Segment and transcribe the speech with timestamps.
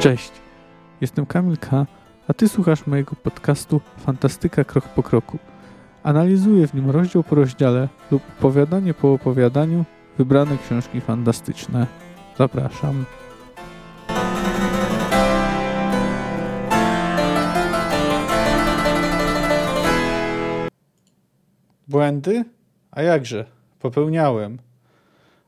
[0.00, 0.32] Cześć,
[1.00, 1.86] jestem Kamil K.,
[2.28, 5.38] a Ty słuchasz mojego podcastu Fantastyka Krok po Kroku.
[6.02, 9.84] Analizuję w nim rozdział po rozdziale lub opowiadanie po opowiadaniu
[10.18, 11.86] wybrane książki fantastyczne.
[12.38, 13.04] Zapraszam.
[21.88, 22.44] Błędy?
[22.90, 23.44] A jakże?
[23.78, 24.58] Popełniałem.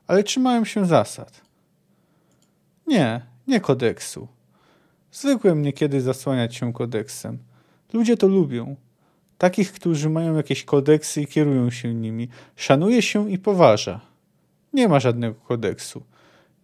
[0.07, 1.41] Ale trzymałem się zasad.
[2.87, 4.27] Nie, nie kodeksu.
[5.13, 7.37] Zwykłem niekiedy zasłaniać się kodeksem.
[7.93, 8.75] Ludzie to lubią.
[9.37, 12.27] Takich, którzy mają jakieś kodeksy i kierują się nimi.
[12.55, 14.01] Szanuje się i poważa.
[14.73, 16.03] Nie ma żadnego kodeksu.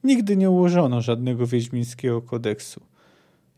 [0.04, 2.82] Nigdy nie ułożono żadnego wiedźmińskiego kodeksu.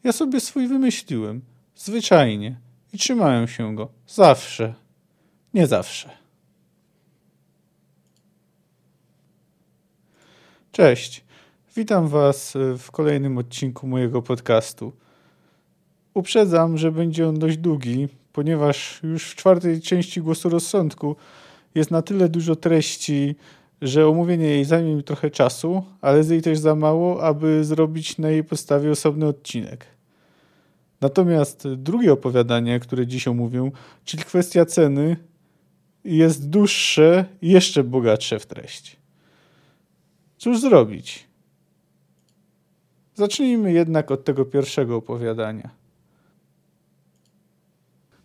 [0.03, 1.41] Ja sobie swój wymyśliłem.
[1.75, 2.59] Zwyczajnie.
[2.93, 3.89] I trzymałem się go.
[4.07, 4.73] Zawsze.
[5.53, 6.09] Nie zawsze.
[10.71, 11.23] Cześć.
[11.75, 14.91] Witam Was w kolejnym odcinku mojego podcastu.
[16.13, 21.15] Uprzedzam, że będzie on dość długi, ponieważ już w czwartej części głosu rozsądku
[21.75, 23.35] jest na tyle dużo treści,
[23.81, 28.17] że omówienie jej zajmie mi trochę czasu, ale jest jej też za mało, aby zrobić
[28.17, 29.85] na jej podstawie osobny odcinek.
[31.01, 33.71] Natomiast drugie opowiadanie, które dziś omówię,
[34.05, 35.17] czyli kwestia ceny,
[36.03, 38.97] jest dłuższe i jeszcze bogatsze w treść.
[40.37, 41.30] Cóż zrobić?
[43.15, 45.69] Zacznijmy jednak od tego pierwszego opowiadania.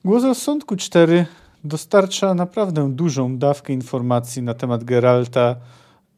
[0.04, 1.26] Głos rozsądku 4
[1.64, 5.56] dostarcza naprawdę dużą dawkę informacji na temat Geralta,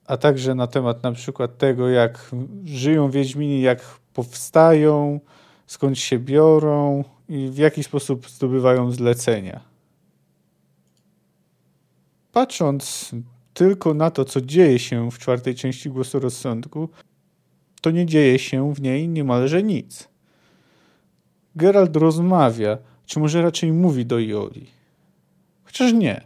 [0.06, 2.30] a także na temat na przykład tego, jak
[2.64, 3.80] żyją Wiedźmini, jak
[4.14, 5.20] powstają,
[5.66, 9.60] skąd się biorą i w jaki sposób zdobywają zlecenia.
[12.32, 13.10] Patrząc
[13.54, 16.88] tylko na to, co dzieje się w czwartej części głosu rozsądku,
[17.80, 20.08] to nie dzieje się w niej niemalże nic.
[21.56, 24.66] Geralt rozmawia, czy może raczej mówi do Ioli.
[25.64, 26.24] Chociaż nie.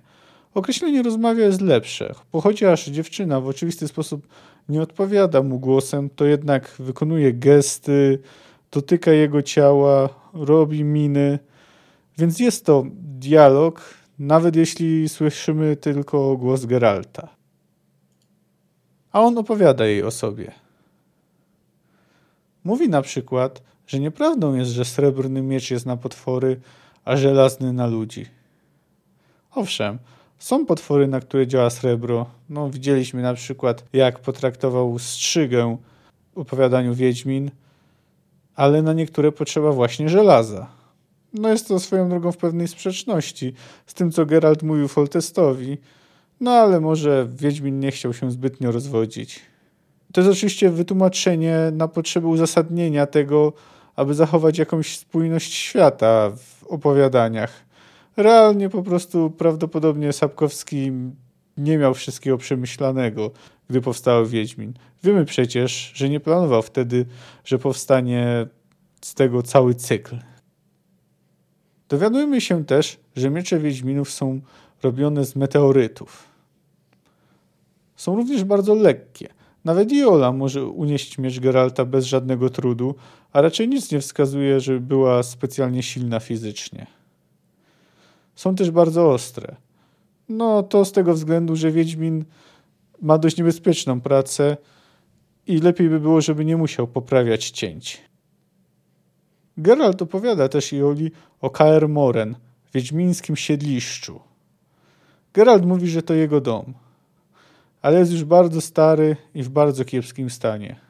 [0.54, 4.26] Określenie rozmawia jest lepsze, bo chociaż dziewczyna w oczywisty sposób
[4.68, 8.18] nie odpowiada mu głosem, to jednak wykonuje gesty,
[8.70, 11.38] dotyka jego ciała, robi miny,
[12.18, 12.84] więc jest to
[13.18, 17.28] dialog, nawet jeśli słyszymy tylko głos Geralta.
[19.12, 20.61] A on opowiada jej o sobie.
[22.64, 26.60] Mówi na przykład, że nieprawdą jest, że srebrny miecz jest na potwory,
[27.04, 28.26] a żelazny na ludzi.
[29.54, 29.98] Owszem,
[30.38, 32.26] są potwory, na które działa srebro.
[32.48, 35.76] No, widzieliśmy na przykład, jak potraktował strzygę
[36.34, 37.50] w opowiadaniu Wiedźmin,
[38.54, 40.66] ale na niektóre potrzeba właśnie żelaza.
[41.34, 43.54] No jest to swoją drogą w pewnej sprzeczności
[43.86, 45.78] z tym, co Geralt mówił Foltestowi,
[46.40, 49.40] no ale może Wiedźmin nie chciał się zbytnio rozwodzić.
[50.12, 53.52] To jest oczywiście wytłumaczenie na potrzeby uzasadnienia tego,
[53.96, 57.64] aby zachować jakąś spójność świata w opowiadaniach.
[58.16, 60.92] Realnie po prostu prawdopodobnie Sapkowski
[61.56, 63.30] nie miał wszystkiego przemyślanego,
[63.70, 64.74] gdy powstał Wiedźmin.
[65.02, 67.06] Wiemy przecież, że nie planował wtedy,
[67.44, 68.46] że powstanie
[69.00, 70.16] z tego cały cykl.
[71.88, 74.40] Dowiadujemy się też, że miecze Wiedźminów są
[74.82, 76.24] robione z meteorytów.
[77.96, 79.28] Są również bardzo lekkie–
[79.64, 82.94] nawet Iola może unieść miecz Geralta bez żadnego trudu,
[83.32, 86.86] a raczej nic nie wskazuje, że była specjalnie silna fizycznie.
[88.34, 89.56] Są też bardzo ostre.
[90.28, 92.24] No to z tego względu, że Wiedźmin
[93.02, 94.56] ma dość niebezpieczną pracę
[95.46, 98.02] i lepiej by było, żeby nie musiał poprawiać cięć.
[99.56, 102.36] Geralt opowiada też Ioli o Kaer Moren,
[102.74, 104.20] wiedźmińskim siedliszczu.
[105.34, 106.74] Geralt mówi, że to jego dom
[107.82, 110.80] ale jest już bardzo stary i w bardzo kiepskim stanie.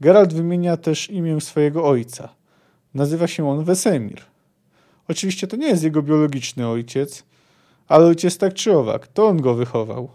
[0.00, 2.28] Geralt wymienia też imię swojego ojca.
[2.94, 4.22] Nazywa się on Wesemir.
[5.08, 7.24] Oczywiście to nie jest jego biologiczny ojciec,
[7.88, 10.08] ale ojciec tak czy owak, to on go wychował.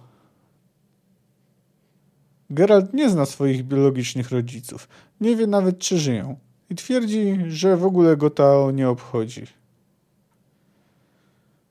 [2.49, 4.87] Geralt nie zna swoich biologicznych rodziców,
[5.21, 6.35] nie wie nawet czy żyją
[6.69, 9.43] i twierdzi, że w ogóle go to nie obchodzi.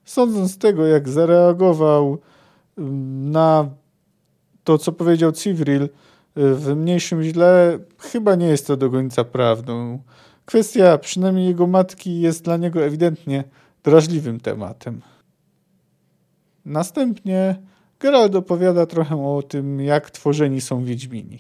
[0.05, 2.19] Sądząc z tego, jak zareagował
[2.77, 3.69] na
[4.65, 5.89] to, co powiedział Civril y,
[6.35, 9.99] w mniejszym źle, chyba nie jest to do końca prawdą.
[10.45, 13.45] Kwestia przynajmniej jego matki jest dla niego ewidentnie
[13.85, 15.01] drażliwym tematem.
[16.65, 17.57] Następnie
[18.01, 21.39] Geralt opowiada trochę o tym, jak tworzeni są Wiedźmini.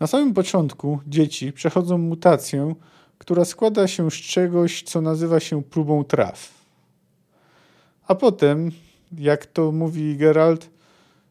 [0.00, 2.74] Na samym początku dzieci przechodzą mutację,
[3.18, 6.60] która składa się z czegoś, co nazywa się próbą traw.
[8.06, 8.70] A potem
[9.18, 10.70] jak to mówi Geralt,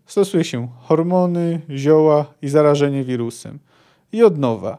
[0.06, 3.60] stosuje się hormony, zioła i zarażenie wirusem.
[4.12, 4.78] I od nowa.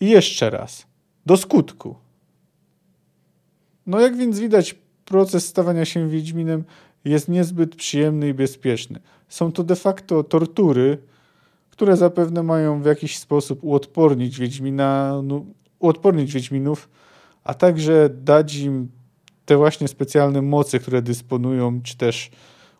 [0.00, 0.86] I jeszcze raz.
[1.26, 1.96] Do skutku.
[3.86, 6.64] No jak więc widać, proces stawania się Wiedźminem
[7.04, 9.00] jest niezbyt przyjemny i bezpieczny.
[9.28, 10.98] Są to de facto tortury,
[11.70, 15.44] które zapewne mają w jakiś sposób uodpornić Wiedźmina, no,
[15.78, 16.88] uodpornić Wiedźminów,
[17.44, 18.88] a także dać im
[19.46, 22.30] te właśnie specjalne mocy, które dysponują, czy też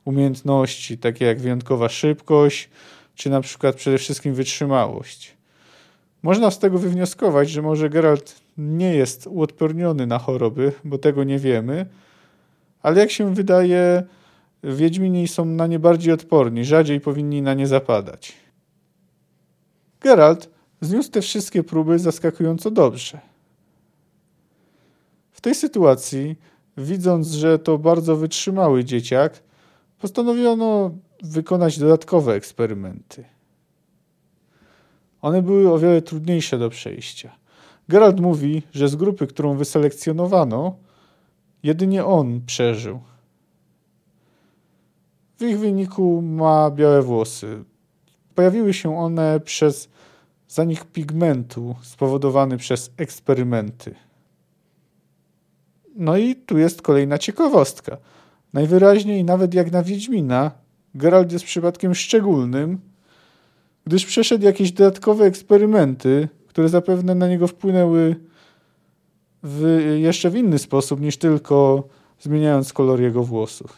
[0.05, 2.71] umiejętności, takie jak wyjątkowa szybkość,
[3.15, 5.37] czy na przykład przede wszystkim wytrzymałość.
[6.23, 11.39] Można z tego wywnioskować, że może Geralt nie jest uodporniony na choroby, bo tego nie
[11.39, 11.87] wiemy,
[12.83, 14.03] ale jak się wydaje,
[14.65, 18.33] Wiedźmini są na nie bardziej odporni, rzadziej powinni na nie zapadać.
[20.01, 20.51] Geralt
[20.81, 23.21] zniósł te wszystkie próby zaskakująco dobrze.
[25.33, 26.37] W tej sytuacji,
[26.77, 29.43] widząc, że to bardzo wytrzymały dzieciak,
[29.99, 30.91] postanowiono
[31.23, 33.25] wykonać dodatkowe eksperymenty.
[35.23, 37.37] One były o wiele trudniejsze do przejścia.
[37.89, 40.77] Geralt mówi, że z grupy, którą wyselekcjonowano,
[41.63, 43.01] jedynie on przeżył.
[45.39, 47.65] W ich wyniku ma białe włosy.
[48.35, 49.89] Pojawiły się one przez
[50.49, 53.95] zanik pigmentu spowodowany przez eksperymenty.
[55.97, 57.97] No i tu jest kolejna ciekawostka.
[58.53, 60.51] Najwyraźniej, nawet jak na Wiedźmina,
[60.95, 62.81] Geralt jest przypadkiem szczególnym,
[63.87, 68.17] gdyż przeszedł jakieś dodatkowe eksperymenty, które zapewne na niego wpłynęły
[69.43, 71.89] w, jeszcze w inny sposób niż tylko
[72.21, 73.77] zmieniając kolor jego włosów.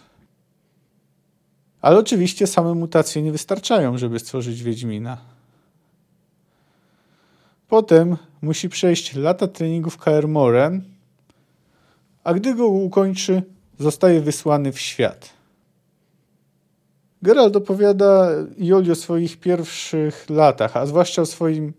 [1.81, 5.19] Ale oczywiście same mutacje nie wystarczają, żeby stworzyć Wiedźmina.
[7.69, 10.94] Potem musi przejść lata treningów KR Moren,
[12.25, 13.43] a gdy go ukończy,
[13.79, 15.31] zostaje wysłany w świat.
[17.23, 21.73] Geralt opowiada Joli o swoich pierwszych latach, a zwłaszcza o swoim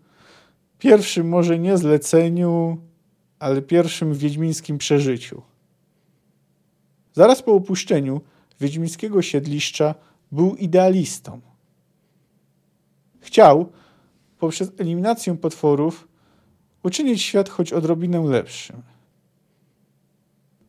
[0.78, 2.78] pierwszym, może nie zleceniu,
[3.38, 5.42] ale pierwszym wiedźmińskim przeżyciu.
[7.12, 8.20] Zaraz po opuszczeniu
[8.60, 9.94] wiedźmińskiego siedliszcza
[10.32, 11.40] był idealistą.
[13.20, 13.72] Chciał,
[14.38, 16.08] poprzez eliminację potworów,
[16.82, 18.82] uczynić świat choć odrobinę lepszym.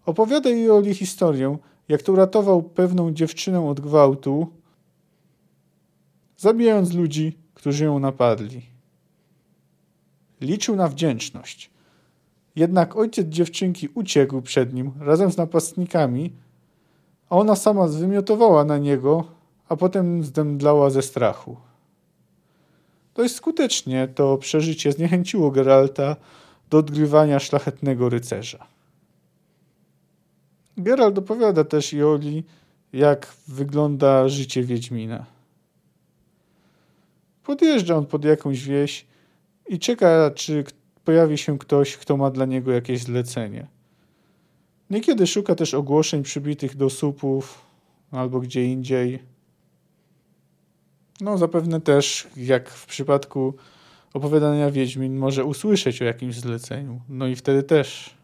[0.07, 1.57] Opowiada Joli historię,
[1.89, 4.47] jak to uratował pewną dziewczynę od gwałtu,
[6.37, 8.61] zabijając ludzi, którzy ją napadli.
[10.41, 11.71] Liczył na wdzięczność.
[12.55, 16.33] Jednak ojciec dziewczynki uciekł przed nim razem z napastnikami,
[17.29, 19.23] a ona sama zwymiotowała na niego,
[19.69, 21.57] a potem zdemdlała ze strachu.
[23.15, 26.15] Dość skutecznie to przeżycie zniechęciło Geralta
[26.69, 28.76] do odgrywania szlachetnego rycerza.
[30.77, 32.43] Geralt opowiada też Joli,
[32.93, 35.25] jak wygląda życie Wiedźmina.
[37.43, 39.05] Podjeżdża on pod jakąś wieś
[39.67, 40.63] i czeka, czy
[41.05, 43.67] pojawi się ktoś, kto ma dla niego jakieś zlecenie.
[44.89, 47.61] Niekiedy szuka też ogłoszeń przybitych do słupów
[48.11, 49.19] albo gdzie indziej.
[51.21, 53.53] No, zapewne też, jak w przypadku
[54.13, 57.01] opowiadania Wiedźmin, może usłyszeć o jakimś zleceniu.
[57.09, 58.16] No i wtedy też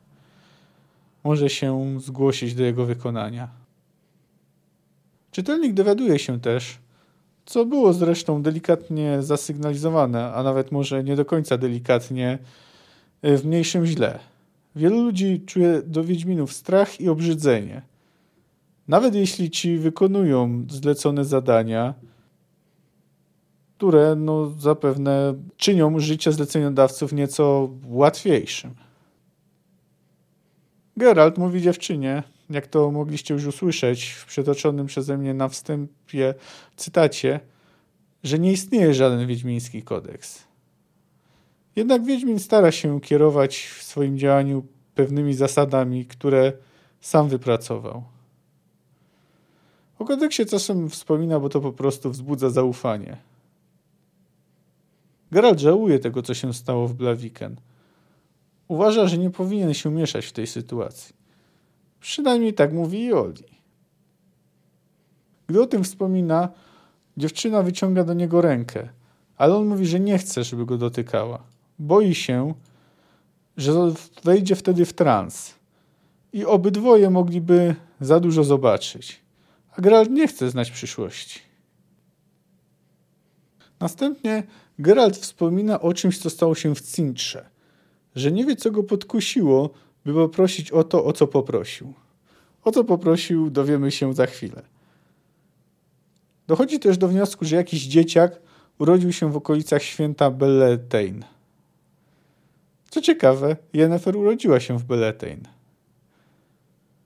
[1.24, 3.50] może się zgłosić do jego wykonania.
[5.32, 6.78] Czytelnik dowiaduje się też,
[7.46, 12.40] co było zresztą delikatnie zasygnalizowane, a nawet może nie do końca delikatnie,
[13.22, 14.20] e, w mniejszym źle.
[14.76, 17.82] Wielu ludzi czuje do Wiedźminów strach i obrzydzenie.
[18.88, 21.94] Nawet jeśli ci wykonują zlecone zadania,
[23.78, 28.74] które no, zapewne czynią życie zleceniodawców nieco łatwiejszym.
[30.98, 36.34] Geralt mówi dziewczynie, jak to mogliście już usłyszeć w przytoczonym przeze mnie na wstępie
[36.76, 37.40] cytacie,
[38.24, 40.44] że nie istnieje żaden wiedźmiński kodeks.
[41.76, 46.54] Jednak Wiedźmin stara się kierować w swoim działaniu pewnymi zasadami, które
[47.02, 48.04] sam wypracował.
[50.00, 53.18] O kodeksie czasem wspomina, bo to po prostu wzbudza zaufanie.
[55.32, 57.56] Geralt żałuje tego, co się stało w Blaviken.
[58.74, 61.16] Uważa, że nie powinien się mieszać w tej sytuacji.
[62.00, 63.44] Przynajmniej tak mówi Joli.
[65.48, 66.50] Gdy o tym wspomina,
[67.18, 68.90] dziewczyna wyciąga do niego rękę,
[69.38, 71.44] ale on mówi, że nie chce, żeby go dotykała.
[71.80, 72.54] Boi się,
[73.58, 73.74] że
[74.24, 75.54] wejdzie wtedy w trans
[76.34, 79.22] i obydwoje mogliby za dużo zobaczyć.
[79.78, 81.40] A Geralt nie chce znać przyszłości.
[83.80, 84.44] Następnie
[84.80, 87.53] Geralt wspomina o czymś, co stało się w Cintrze,
[88.16, 89.70] że nie wie, co go podkusiło,
[90.06, 91.94] by poprosić o to, o co poprosił.
[92.64, 94.62] O co poprosił, dowiemy się za chwilę.
[96.48, 98.42] Dochodzi też do wniosku, że jakiś dzieciak
[98.80, 101.26] urodził się w okolicach święta Belletein.
[102.90, 105.48] Co ciekawe, Yennefer urodziła się w Beletain.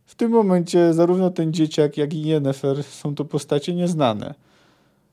[0.05, 4.33] W tym momencie zarówno ten dzieciak, jak i Yennefer są to postacie nieznane,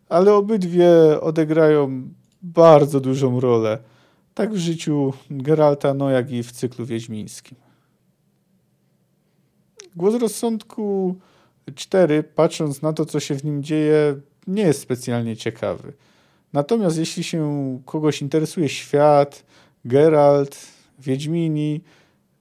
[0.08, 2.08] ale obydwie odegrają
[2.42, 3.78] bardzo dużą rolę,
[4.34, 7.58] tak w życiu Geralta, no jak i w cyklu wiedźmińskim.
[9.96, 11.16] Głos rozsądku
[11.74, 15.92] 4, patrząc na to, co się w nim dzieje, nie jest specjalnie ciekawy.
[16.52, 19.44] Natomiast jeśli się kogoś interesuje świat,
[19.84, 20.66] Geralt,
[20.98, 21.80] Wiedźmini,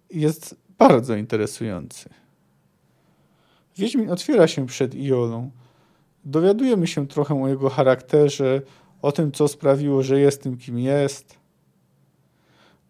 [0.09, 2.09] jest bardzo interesujący.
[3.77, 5.51] Wiedźmin otwiera się przed Iolą.
[6.25, 8.61] Dowiadujemy się trochę o jego charakterze,
[9.01, 11.42] o tym, co sprawiło, że jest tym, kim jest.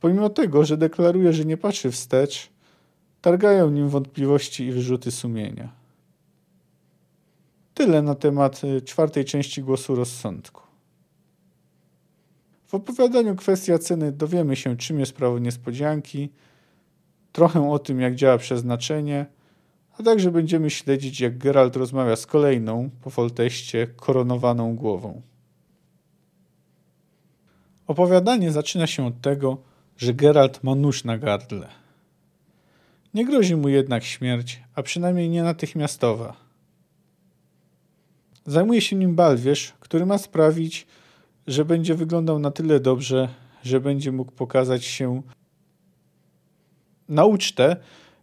[0.04, 2.50] Pomimo tego, że deklaruje, że nie patrzy wstecz,
[3.22, 5.72] targają nim wątpliwości i wyrzuty sumienia.
[7.74, 10.62] Tyle na temat y, czwartej części głosu rozsądku.
[12.68, 16.30] W opowiadaniu kwestia ceny dowiemy się, czym jest prawo niespodzianki,
[17.32, 19.26] trochę o tym, jak działa przeznaczenie,
[20.00, 25.22] a także będziemy śledzić, jak Geralt rozmawia z kolejną, po folteście, koronowaną głową.
[27.88, 31.68] Opowiadanie zaczyna się od tego, że Geralt ma nóż na gardle.
[33.14, 36.36] Nie grozi mu jednak śmierć, a przynajmniej nie natychmiastowa.
[38.46, 40.88] Zajmuje się nim Balwierz, który ma sprawić,
[41.48, 43.30] że będzie wyglądał na tyle dobrze,
[43.64, 45.22] że będzie mógł pokazać się
[47.10, 47.76] na ucztę,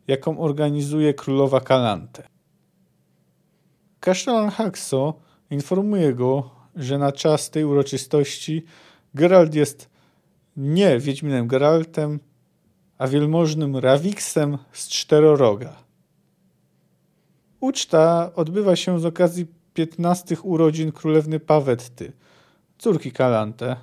[0.07, 2.27] jaką organizuje królowa Kalante.
[4.01, 5.15] Kasztelan Haxo
[5.51, 8.65] informuje go, że na czas tej uroczystości
[9.15, 9.91] Geralt jest
[10.57, 12.21] nie Wiedźminem Geraltem,
[12.99, 15.77] a wielmożnym Rawiksem z Czteroroga.
[17.61, 22.13] Uczta odbywa się z okazji 15 urodzin królewny Pawetty,
[22.79, 23.77] córki Kalante.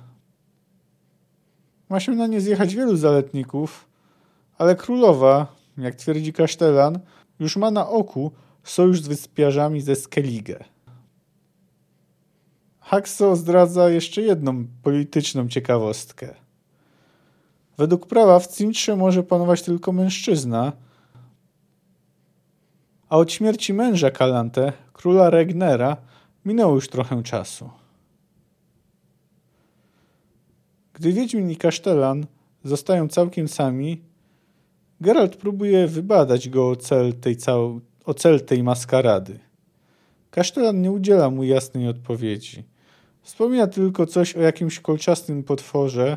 [1.88, 3.88] Ma się na nie zjechać wielu zaletników,
[4.58, 6.98] ale królowa, jak twierdzi Kasztelan,
[7.40, 8.32] już ma na oku
[8.64, 10.64] sojusz z wyspiarzami ze Skellige.
[12.80, 16.47] Haxo zdradza jeszcze jedną polityczną ciekawostkę.
[17.78, 20.72] Według prawa w Cintrze może panować tylko mężczyzna,
[23.08, 25.96] a od śmierci męża Kalante, króla Regnera,
[26.44, 27.70] minęło już trochę czasu.
[30.92, 32.26] Gdy Wiedźmin i Kasztelan
[32.64, 34.02] zostają całkiem sami,
[35.00, 37.80] Geralt próbuje wybadać go o cel tej, cał...
[38.04, 39.38] o cel tej maskarady.
[40.30, 42.64] Kasztelan nie udziela mu jasnej odpowiedzi.
[43.22, 46.16] Wspomina tylko coś o jakimś kolczastym potworze.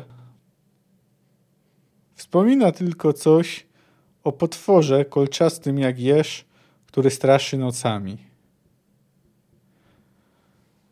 [2.22, 3.66] Wspomina tylko coś
[4.24, 6.44] o potworze kolczastym jak jeż,
[6.86, 8.18] który straszy nocami.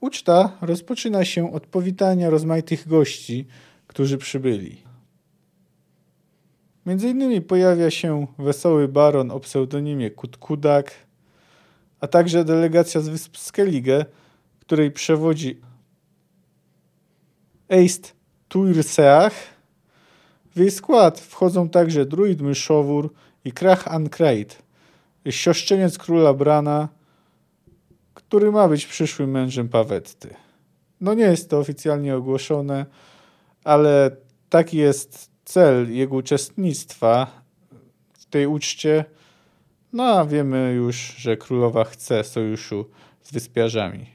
[0.01, 3.47] Uczta rozpoczyna się od powitania rozmaitych gości,
[3.87, 4.83] którzy przybyli.
[6.87, 10.93] Między innymi pojawia się wesoły baron o pseudonimie Kutkudak,
[12.01, 14.05] a także delegacja z wysp Skellige,
[14.61, 15.61] której przewodzi
[17.69, 18.17] Eist
[18.49, 19.60] Tuirseach.
[20.55, 23.13] W jej skład wchodzą także druid Myszowór
[23.45, 24.63] i Krach Ankreit,
[25.31, 26.89] siostrzeniec króla Brana,
[28.15, 30.35] który ma być przyszłym mężem Pawetty.
[31.01, 32.87] No nie jest to oficjalnie ogłoszone,
[33.65, 34.17] ale
[34.49, 37.43] taki jest cel jego uczestnictwa
[38.13, 39.05] w tej uczcie.
[39.93, 42.85] No a wiemy już, że królowa chce sojuszu
[43.23, 44.07] z wyspiarzami.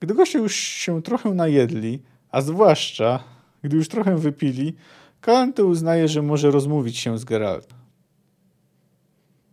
[0.00, 3.33] Gdy goście już się trochę najedli, a zwłaszcza
[3.64, 4.74] gdy już trochę wypili,
[5.20, 7.78] Kalante uznaje, że może rozmówić się z Geraltem.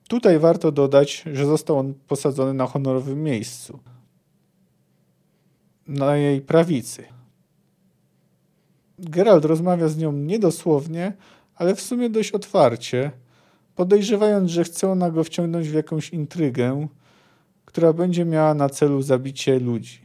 [0.08, 3.80] Tutaj warto dodać, że został on posadzony na honorowym miejscu.
[5.88, 7.03] Na jej prawicy.
[9.00, 11.13] Geralt rozmawia z nią niedosłownie,
[11.56, 13.12] ale w sumie dość otwarcie,
[13.75, 16.88] podejrzewając, że chce ona go wciągnąć w jakąś intrygę,
[17.65, 20.00] która będzie miała na celu zabicie ludzi.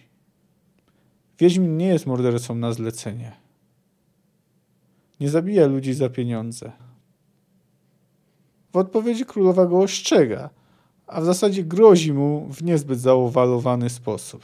[1.38, 3.45] Wiedźmin nie jest mordercą na zlecenie.
[5.20, 6.72] Nie zabija ludzi za pieniądze.
[8.72, 10.50] W odpowiedzi królowa go ostrzega,
[11.06, 14.42] a w zasadzie grozi mu w niezbyt zauwalowany sposób.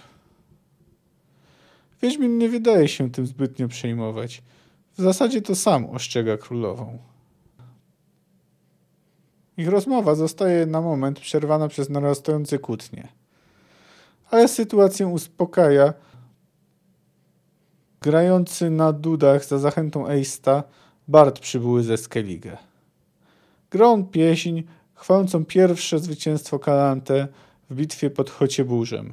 [2.02, 4.43] Wiedźmin nie wydaje się tym zbytnio przejmować.
[4.99, 6.99] W zasadzie to sam ostrzega królową.
[9.57, 13.09] Ich rozmowa zostaje na moment przerwana przez narastające kłótnie.
[14.31, 15.93] Ale sytuację uspokaja
[18.02, 20.64] grający na dudach za zachętą Eista
[21.09, 22.56] Bart przybyły ze Skellige.
[23.71, 24.62] Grą pieśń
[24.94, 27.28] chwalącą pierwsze zwycięstwo Kalante
[27.71, 29.12] w bitwie pod Chocieburzem.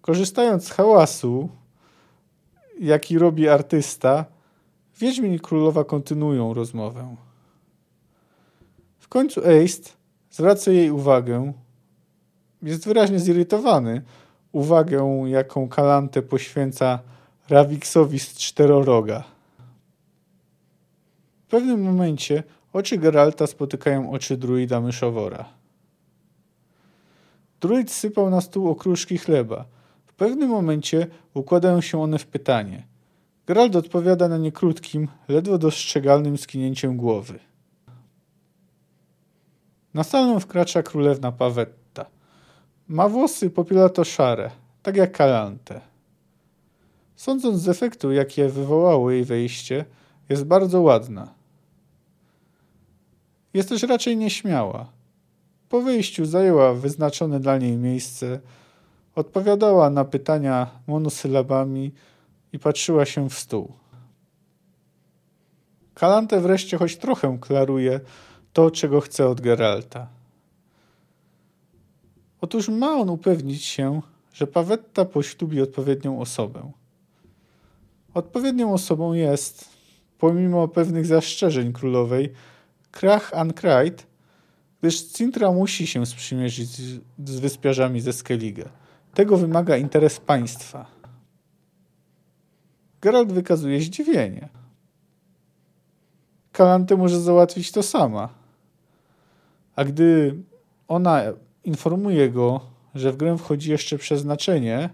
[0.00, 1.48] Korzystając z hałasu
[2.80, 4.24] jaki robi artysta,
[5.00, 7.16] Wiedźmin i Królowa kontynuują rozmowę.
[8.98, 9.96] W końcu Eist
[10.30, 11.52] zwraca jej uwagę,
[12.62, 14.02] jest wyraźnie zirytowany,
[14.54, 16.98] uwagę, jaką Kalante poświęca
[17.48, 19.24] Raviksowi z Czteroroga.
[21.46, 22.42] W pewnym momencie
[22.72, 25.44] oczy Geralta spotykają oczy druida myszowora.
[27.60, 29.64] Druid sypał na stół okruszki chleba.
[30.06, 32.86] W pewnym momencie układają się one w pytanie.
[33.46, 37.38] Geralt odpowiada na nie krótkim, ledwo dostrzegalnym skinięciem głowy.
[39.94, 41.83] Na salę wkracza królewna Pawetta.
[42.88, 44.50] Ma włosy popielato-szare,
[44.82, 45.80] tak jak Kalante.
[47.16, 49.84] Sądząc z efektu, jakie wywołało jej wejście,
[50.28, 51.34] jest bardzo ładna.
[53.54, 54.86] Jest też raczej nieśmiała.
[55.68, 58.40] Po wyjściu zajęła wyznaczone dla niej miejsce,
[59.14, 61.92] odpowiadała na pytania monosylabami
[62.52, 63.72] i patrzyła się w stół.
[65.94, 68.00] Kalante wreszcie choć trochę klaruje
[68.52, 70.13] to, czego chce od Geralta.
[72.44, 76.72] Otóż ma on upewnić się, że Pawetta poślubi odpowiednią osobę.
[78.14, 79.68] Odpowiednią osobą jest,
[80.18, 82.32] pomimo pewnych zastrzeżeń królowej,
[82.90, 84.06] Krach Ankrait,
[84.80, 88.68] gdyż Cintra musi się sprzymierzyć z, z wyspiarzami ze Skellige.
[89.14, 90.86] Tego wymaga interes państwa.
[93.00, 94.48] Geralt wykazuje zdziwienie.
[96.52, 98.28] Kalante może załatwić to sama.
[99.76, 100.34] A gdy
[100.88, 101.22] ona
[101.64, 102.60] informuje go,
[102.94, 104.90] że w grę wchodzi jeszcze przeznaczenie,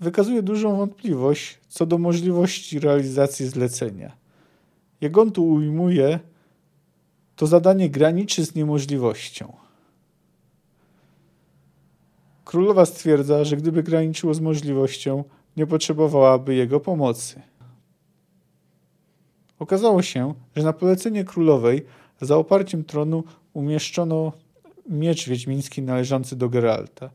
[0.00, 4.16] wykazuje dużą wątpliwość co do możliwości realizacji zlecenia.
[5.00, 6.20] Jak on tu ujmuje,
[7.36, 9.52] to zadanie graniczy z niemożliwością.
[12.44, 15.24] Królowa stwierdza, że gdyby graniczyło z możliwością,
[15.56, 17.42] nie potrzebowałaby jego pomocy.
[19.58, 21.86] Okazało się, że na polecenie królowej
[22.20, 24.32] za oparciem tronu umieszczono
[24.88, 27.10] miecz wiedźmiński należący do Geralta.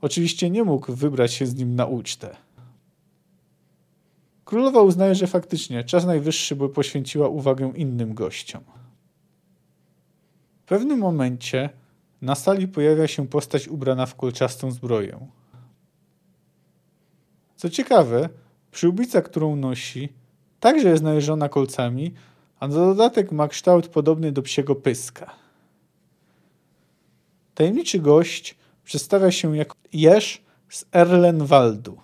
[0.00, 2.36] Oczywiście nie mógł wybrać się z nim na ucztę.
[4.44, 8.62] Królowa uznaje, że faktycznie czas najwyższy, by poświęciła uwagę innym gościom.
[10.62, 11.70] W pewnym momencie
[12.22, 15.28] na sali pojawia się postać ubrana w kolczastą zbroję.
[17.56, 18.28] Co ciekawe,
[18.70, 20.08] przyłbica, którą nosi,
[20.60, 22.14] także jest najeżona kolcami,
[22.62, 25.34] a na dodatek ma kształt podobny do psiego pyska.
[27.54, 31.98] Tajemniczy gość przedstawia się jako Jerz z Erlenwaldu.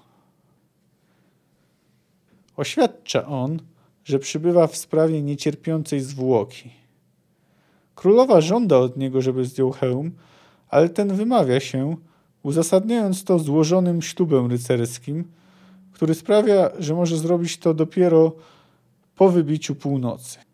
[2.56, 3.58] Oświadcza on,
[4.04, 6.70] że przybywa w sprawie niecierpiącej zwłoki.
[7.94, 10.12] Królowa żąda od niego, żeby zdjął hełm,
[10.68, 11.96] ale ten wymawia się,
[12.42, 15.24] uzasadniając to złożonym ślubem rycerskim,
[15.92, 18.32] który sprawia, że może zrobić to dopiero
[19.14, 20.47] po wybiciu północy.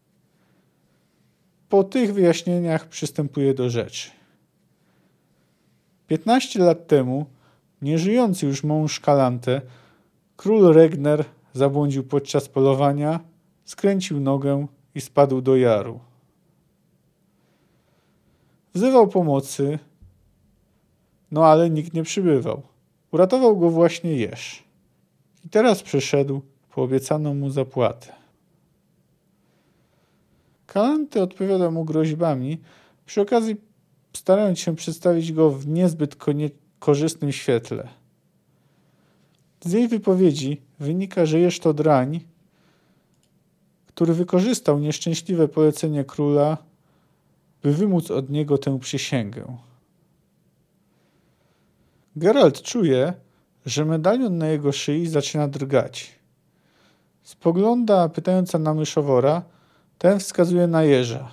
[1.75, 4.11] Po tych wyjaśnieniach przystępuje do rzeczy.
[6.07, 7.27] 15 lat temu
[7.83, 9.61] nieżyjący już mąż Kalante,
[10.37, 13.21] król Regner zabłądził podczas polowania,
[13.65, 16.01] skręcił nogę i spadł do jaru.
[18.75, 19.79] Wzywał pomocy,
[21.31, 22.63] no ale nikt nie przybywał.
[23.11, 24.65] Uratował go właśnie Jerz.
[25.45, 26.41] I teraz przyszedł
[26.75, 28.24] po obiecaną mu zapłatę.
[30.75, 32.61] Kalanty odpowiada mu groźbami,
[33.07, 33.57] przy okazji
[34.13, 36.17] starając się przedstawić go w niezbyt
[36.79, 37.89] korzystnym świetle.
[39.61, 42.21] Z jej wypowiedzi wynika, że jest to drań,
[43.87, 46.59] który wykorzystał nieszczęśliwe polecenie króla,
[47.63, 49.57] by wymóc od niego tę przysięgę.
[52.17, 53.13] Geralt czuje,
[53.67, 56.19] że medalion na jego szyi zaczyna drgać.
[57.23, 59.54] Spogląda pytająca na myszowora,
[60.05, 61.31] ten wskazuje na jeża.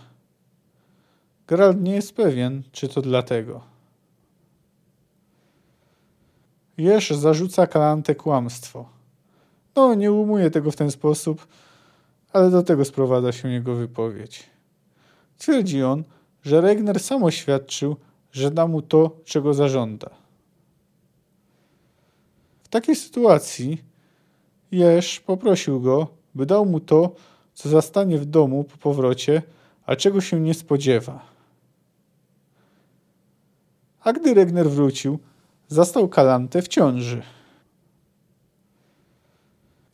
[1.48, 3.62] Geralt nie jest pewien, czy to dlatego.
[6.78, 8.90] Jeż zarzuca Kalante kłamstwo.
[9.76, 11.48] No, nie umuje tego w ten sposób,
[12.34, 14.50] ale do tego sprowadza się jego wypowiedź.
[15.38, 16.04] Twierdzi on,
[16.44, 17.96] że Regner sam oświadczył,
[18.32, 20.10] że da mu to, czego zażąda.
[22.64, 23.84] W takiej sytuacji
[24.72, 27.16] Jeż poprosił go, by dał mu to,
[27.62, 29.42] co zastanie w domu po powrocie,
[29.86, 31.26] a czego się nie spodziewa.
[34.04, 35.20] A gdy Regner wrócił,
[35.68, 37.22] zastał Kalantę w ciąży.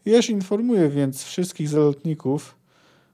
[0.06, 2.56] Jeż informuje więc wszystkich zalotników,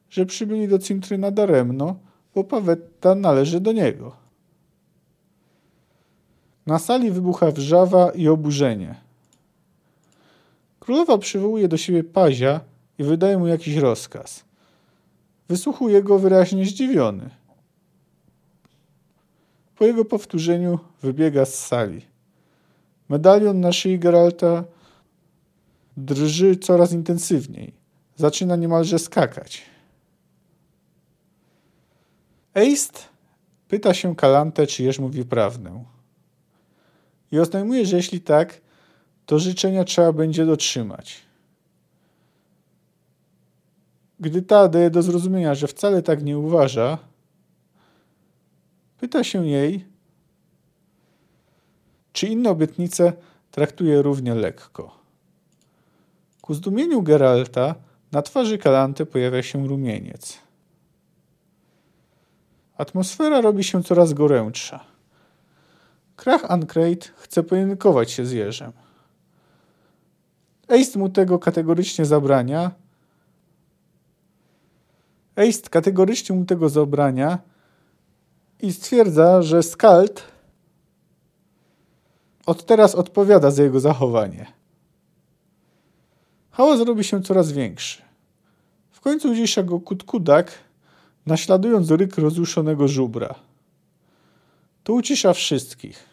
[0.10, 1.96] że przybyli do Cintryna daremno,
[2.36, 4.16] bo Pawetta należy do niego.
[6.66, 8.96] Na sali wybucha wrzawa i oburzenie.
[10.80, 14.44] Królowa przywołuje do siebie pazia i wydaje mu jakiś rozkaz.
[15.50, 17.30] Wysłuchuje go wyraźnie zdziwiony.
[19.76, 22.02] Po jego powtórzeniu wybiega z sali.
[23.10, 24.64] Medalion na szyi Geralta
[25.98, 27.74] drży coraz intensywniej.
[28.16, 29.62] Zaczyna niemalże skakać.
[32.56, 33.10] Eist
[33.68, 35.84] pyta się Kalantę, czy Jerz mówi prawdę.
[37.32, 38.62] I oznajmuje, że jeśli tak,
[39.26, 41.23] to życzenia trzeba będzie dotrzymać.
[44.24, 46.98] Gdy ta daje do zrozumienia, że wcale tak nie uważa,
[49.00, 49.86] pyta się jej,
[52.14, 53.14] czy inne obietnice
[53.52, 54.96] traktuje równie lekko.
[56.42, 57.76] Ku zdumieniu Geralta
[58.12, 60.40] na twarzy Kalanty pojawia się rumieniec.
[62.78, 64.80] Atmosfera robi się coraz gorętsza.
[66.16, 68.72] Krach Ancrate chce pojedynkować się z Jerzem.
[70.70, 72.83] Eist mu tego kategorycznie zabrania.
[75.36, 77.40] Eist kategorycznie mu tego zabrania
[78.62, 80.24] i stwierdza, że Skald
[82.46, 84.46] od teraz odpowiada za jego zachowanie.
[86.52, 88.02] Hałas robi się coraz większy.
[88.92, 90.52] W końcu ucisza go kutkudak,
[91.26, 93.36] naśladując ryk rozruszonego żubra.
[94.84, 96.04] To ucisza wszystkich.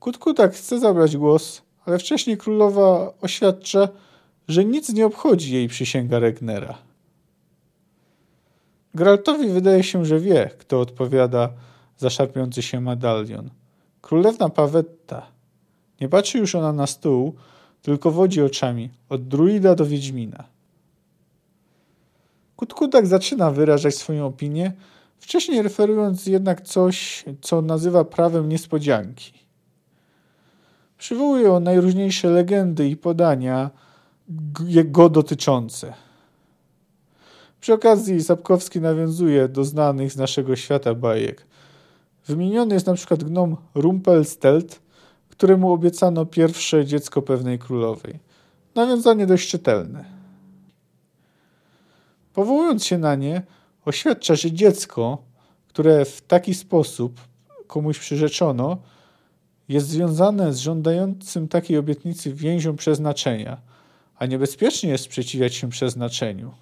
[0.00, 3.88] Kutkudak chce zabrać głos, ale wcześniej królowa oświadcza,
[4.48, 6.78] że nic nie obchodzi jej przysięga Regnera.
[8.94, 11.52] Graltowi wydaje się, że wie, kto odpowiada
[11.98, 13.50] za szarpiący się medalion.
[14.00, 15.26] Królewna Pawetta.
[16.00, 17.34] Nie patrzy już ona na stół,
[17.82, 20.44] tylko wodzi oczami, od druida do wiedźmina.
[22.56, 24.72] Kutkudak zaczyna wyrażać swoją opinię,
[25.18, 29.32] wcześniej referując jednak coś, co nazywa prawem niespodzianki.
[30.98, 33.70] Przywołuje on najróżniejsze legendy i podania
[34.84, 35.94] go dotyczące.
[37.60, 41.46] Przy okazji Sapkowski nawiązuje do znanych z naszego świata bajek.
[42.26, 44.80] Wymieniony jest na przykład gnom Rumpelstelt,
[45.28, 48.18] któremu obiecano pierwsze dziecko pewnej królowej.
[48.74, 50.04] Nawiązanie dość czytelne.
[52.34, 53.42] Powołując się na nie,
[53.84, 55.18] oświadcza, że dziecko,
[55.68, 57.20] które w taki sposób
[57.66, 58.78] komuś przyrzeczono,
[59.68, 63.60] jest związane z żądającym takiej obietnicy więzią przeznaczenia,
[64.18, 66.54] a niebezpiecznie jest sprzeciwiać się przeznaczeniu.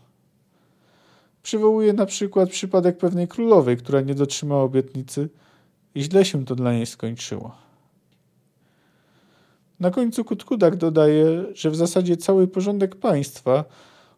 [1.42, 5.28] Przywołuje na przykład przypadek pewnej królowej, która nie dotrzymała obietnicy
[5.94, 7.56] i źle się to dla niej skończyło.
[9.80, 13.64] Na końcu Kutkudak dodaje, że w zasadzie cały porządek państwa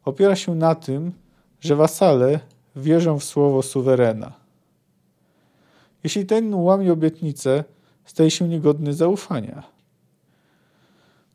[0.05, 1.13] opiera się na tym,
[1.61, 2.41] że wasale
[2.77, 4.33] wierzą w słowo suwerena.
[6.05, 7.65] Jeśli ten łamie obietnicę,
[8.05, 9.78] staje się niegodny zaufania.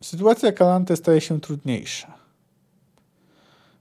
[0.04, 2.14] Sytuacja Kalante staje się trudniejsza.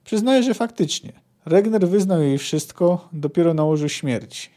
[0.05, 1.13] Przyznaje, że faktycznie
[1.45, 4.51] Regner wyznał jej wszystko dopiero na łożu śmierci.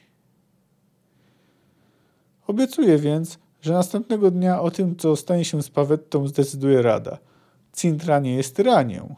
[2.48, 7.18] Obiecuje więc, że następnego dnia o tym, co stanie się z Pawettą, zdecyduje Rada.
[7.74, 9.16] Cintra nie jest tyranią.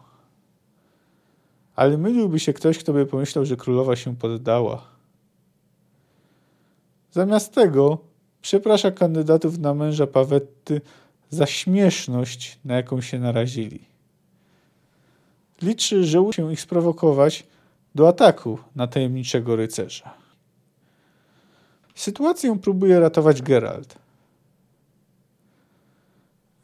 [1.76, 4.82] Ale myliłby się ktoś, kto by pomyślał, że królowa się poddała.
[7.12, 7.98] Zamiast tego
[8.42, 10.82] przeprasza kandydatów na męża Pawetty
[11.30, 13.80] za śmieszność, na jaką się narazili.
[15.62, 17.44] Liczy, że uda się ich sprowokować
[17.96, 20.14] do ataku na tajemniczego rycerza.
[21.96, 24.08] Sytuację próbuje ratować Geralt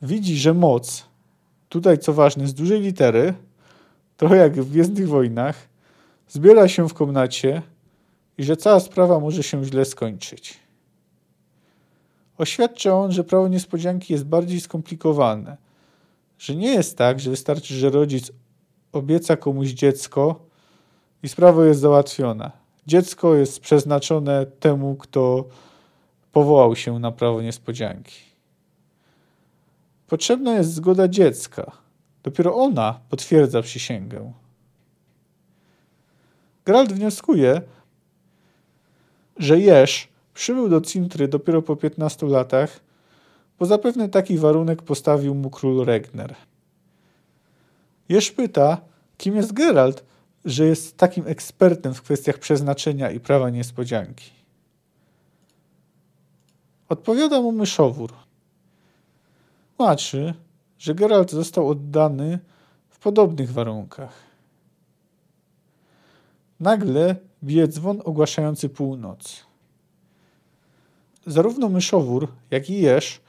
[0.04, 1.06] widzi, że moc,
[1.70, 3.34] tutaj co ważne, z dużej litery,
[4.18, 5.68] trochę jak w Gwiezdnych Wojnach,
[6.28, 7.62] zbiera się w komnacie
[8.38, 10.63] i że cała sprawa może się źle skończyć.
[12.38, 15.58] Oświadcza on, że prawo niespodzianki jest bardziej skomplikowane,
[16.40, 18.32] że nie jest tak, że wystarczy, że rodzic
[18.92, 20.40] obieca komuś dziecko
[21.24, 22.52] i sprawa jest załatwiona.
[22.88, 25.46] Dziecko jest przeznaczone temu, kto
[26.32, 28.20] powołał się na prawo niespodzianki.
[30.08, 31.72] Potrzebna jest zgoda dziecka.
[32.24, 34.34] Dopiero ona potwierdza przysięgę.
[36.66, 37.62] Geralt wnioskuje,
[39.38, 42.80] że Jesz przybył do Cintry dopiero po 15 latach,
[43.60, 46.36] bo zapewne taki warunek postawił mu król Regner.
[48.10, 48.82] Jesz pyta,
[49.18, 50.04] kim jest Geralt,
[50.46, 54.32] że jest takim ekspertem w kwestiach przeznaczenia i prawa niespodzianki.
[56.90, 58.14] Odpowiada mu myszowór
[59.84, 60.34] tłumaczy,
[60.80, 62.40] że Geralt został oddany
[62.90, 64.14] w podobnych warunkach.
[66.60, 69.46] Nagle bije dzwon ogłaszający północ.
[71.26, 73.22] Zarówno myszowór, jak i jeż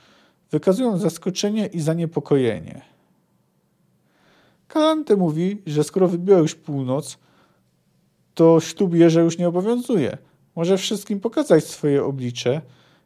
[0.51, 2.83] wykazują zaskoczenie i zaniepokojenie.
[4.69, 7.19] Kalante mówi, że skoro wybiła już północ,
[8.35, 10.19] to ślub Jerza już nie obowiązuje.
[10.57, 12.61] Może wszystkim pokazać swoje oblicze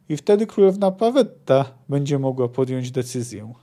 [0.09, 3.53] i wtedy królewna Pawetta będzie mogła podjąć decyzję.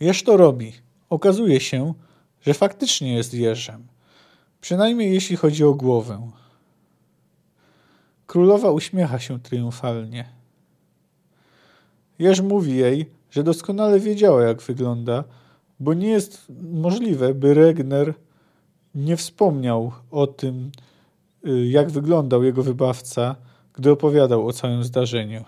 [0.00, 0.72] Jeż to robi.
[1.10, 1.94] Okazuje się,
[2.40, 3.86] że faktycznie jest Jerzem.
[4.60, 6.30] Przynajmniej jeśli chodzi o głowę.
[8.26, 10.28] Królowa uśmiecha się triumfalnie.
[12.18, 15.24] Jeż mówi jej, że doskonale wiedziała, jak wygląda,
[15.80, 18.14] bo nie jest możliwe, by Regner
[18.94, 20.70] nie wspomniał o tym,
[21.46, 23.36] y, jak wyglądał jego wybawca,
[23.72, 25.44] gdy opowiadał o całym zdarzeniu.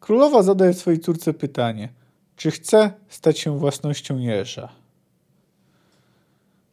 [0.00, 1.88] Królowa zadaje swojej córce pytanie,
[2.36, 4.68] czy chce stać się własnością Jerza.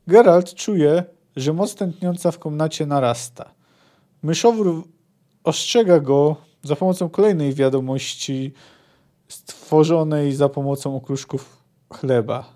[0.08, 1.04] Geralt czuje,
[1.36, 3.55] że moc tętniąca w komnacie narasta.
[4.26, 4.84] Myszowór
[5.44, 8.54] ostrzega go za pomocą kolejnej wiadomości
[9.28, 12.50] stworzonej za pomocą okruszków chleba.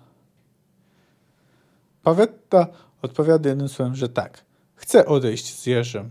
[2.02, 2.66] Pawetta
[3.02, 4.44] odpowiada jednym słowem, że tak.
[4.74, 6.10] Chce odejść z Jerzem.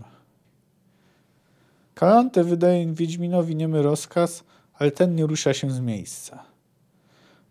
[1.94, 4.44] Kalante wydaje Wiedźminowi niemy rozkaz,
[4.74, 6.44] ale ten nie rusza się z miejsca.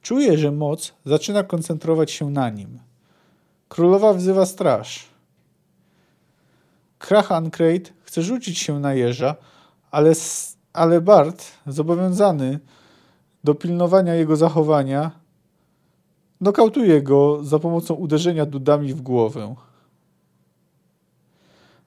[0.01, 2.79] Czuje, że moc zaczyna koncentrować się na nim.
[3.67, 5.05] Królowa wzywa straż.
[6.99, 9.35] Krachan Krejt chce rzucić się na jeża,
[9.91, 10.13] ale,
[10.73, 12.59] ale Bart, zobowiązany
[13.43, 15.11] do pilnowania jego zachowania,
[16.41, 19.55] nokautuje go za pomocą uderzenia dudami w głowę.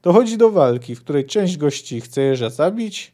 [0.03, 3.13] Dochodzi do walki, w której część gości chce jeża zabić,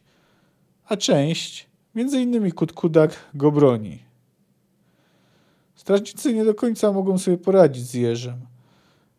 [0.86, 3.98] a część, między innymi Kutkudak, go broni.
[5.74, 8.40] Strażnicy nie do końca mogą sobie poradzić z jeżem.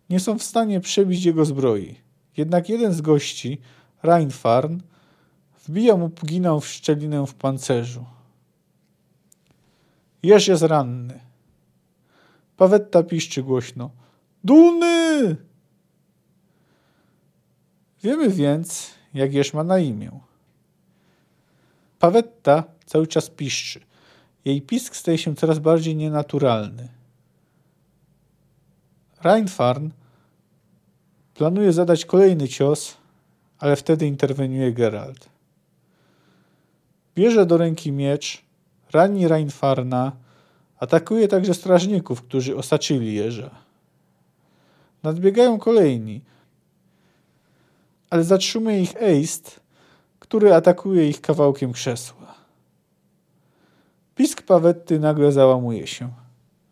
[0.10, 2.10] Nie są w stanie przebić jego zbroi.
[2.38, 3.62] Jednak jeden z gości,
[4.04, 4.80] Reinfarn,
[5.68, 8.06] wbija mu puginę w szczelinę w pancerzu.
[10.24, 11.20] Jeż jest ranny.
[12.58, 13.90] Pawetta piszczy głośno.
[14.44, 15.36] Duny!
[18.04, 20.20] Wiemy więc, jak Jeż ma na imię.
[22.00, 23.80] Pawetta cały czas piszczy.
[24.46, 26.88] Jej pisk staje się coraz bardziej nienaturalny.
[29.22, 29.90] Reinfarn
[31.34, 32.98] planuje zadać kolejny cios,
[33.60, 35.30] ale wtedy interweniuje Geralt.
[37.16, 38.42] Bierze do ręki miecz,
[38.92, 40.12] rani Reinfarna,
[40.80, 43.50] atakuje także strażników, którzy osaczyli jeża.
[45.04, 46.22] Nadbiegają kolejni,
[48.10, 49.60] ale zatrzymuje ich Eist,
[50.20, 52.36] który atakuje ich kawałkiem krzesła.
[54.16, 56.10] Pisk Pawetty nagle załamuje się.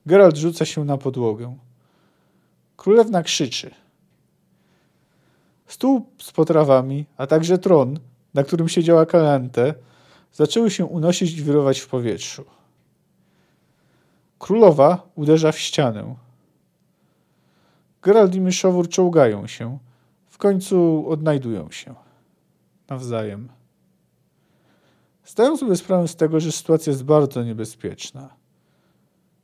[0.05, 1.57] Geralt rzuca się na podłogę.
[2.77, 3.71] Królewna krzyczy.
[5.67, 7.99] Stół z potrawami, a także tron,
[8.33, 9.73] na którym siedziała Kalante,
[10.33, 12.45] zaczęły się unosić i wirować w powietrzu.
[14.39, 16.15] Królowa uderza w ścianę.
[18.01, 19.77] Geralt i Myszowór czołgają się.
[20.27, 21.95] W końcu odnajdują się.
[22.89, 23.49] Nawzajem.
[25.25, 28.29] Zdają sobie sprawę z tego, że sytuacja jest bardzo niebezpieczna.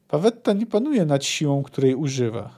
[0.07, 2.49] Pawetta nie panuje nad siłą, której używa.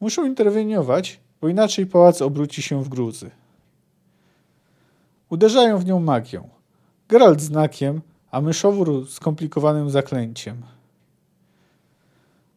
[0.00, 3.30] Muszą interweniować, bo inaczej pałac obróci się w gruzy.
[5.30, 6.48] Uderzają w nią magią.
[7.08, 8.00] Geralt znakiem,
[8.30, 10.62] a myszowór skomplikowanym zaklęciem.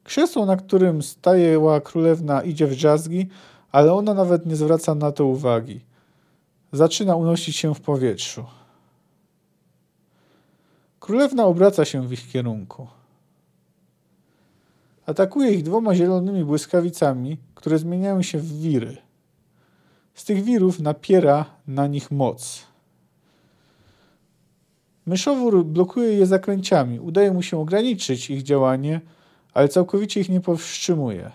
[0.04, 3.28] Krzesło, na którym stajała królewna, idzie w drzazgi,
[3.72, 5.82] ale ona nawet nie zwraca na to uwagi.
[6.72, 8.46] Zaczyna unosić się w powietrzu.
[11.00, 12.88] Królewna obraca się w ich kierunku.
[15.06, 18.98] Atakuje ich dwoma zielonymi błyskawicami, które zmieniają się w wiry.
[20.14, 22.64] Z tych wirów napiera na nich moc.
[25.06, 27.00] Myszowór blokuje je zaklęciami.
[27.00, 29.02] Udaje mu się ograniczyć ich działanie,
[29.54, 31.32] ale całkowicie ich nie powstrzymuje.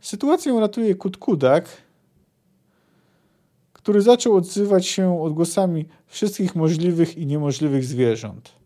[0.00, 1.68] Sytuację ratuje Kutkudak,
[3.72, 8.61] który zaczął odzywać się odgłosami wszystkich możliwych i niemożliwych zwierząt.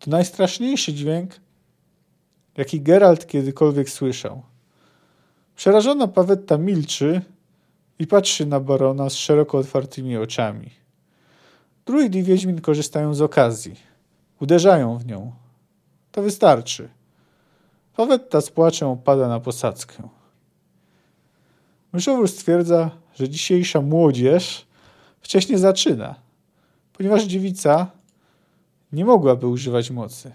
[0.00, 1.40] To najstraszniejszy dźwięk,
[2.56, 4.42] jaki Geralt kiedykolwiek słyszał.
[5.56, 7.22] Przerażona Pawetta milczy
[7.98, 10.70] i patrzy na barona z szeroko otwartymi oczami.
[11.86, 13.76] Druid i Wiedźmin korzystają z okazji.
[14.40, 15.32] Uderzają w nią.
[16.12, 16.88] To wystarczy.
[17.96, 20.08] Pawetta z płaczem opada na posadzkę.
[21.92, 24.66] Myszowór stwierdza, że dzisiejsza młodzież
[25.20, 26.14] wcześniej zaczyna,
[26.92, 27.90] ponieważ dziewica
[28.92, 30.32] nie mogłaby używać mocy.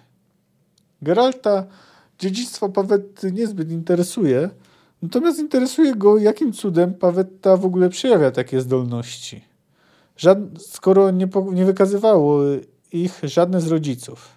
[1.01, 1.65] Geralta
[2.19, 4.49] dziedzictwo Pawetty niezbyt interesuje,
[5.01, 9.41] natomiast interesuje go, jakim cudem Pawetta w ogóle przejawia takie zdolności.
[10.57, 12.41] skoro nie, nie wykazywało
[12.91, 14.35] ich żadne z rodziców.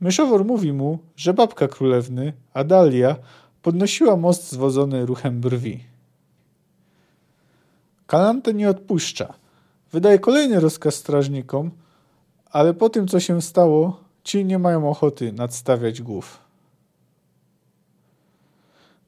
[0.00, 3.16] Myszowor mówi mu, że babka królewny, Adalia,
[3.62, 5.84] podnosiła most zwodzony ruchem brwi.
[8.06, 9.34] Kalante nie odpuszcza.
[9.92, 11.70] Wydaje kolejny rozkaz strażnikom,
[12.50, 16.38] ale po tym, co się stało, ci nie mają ochoty nadstawiać głów.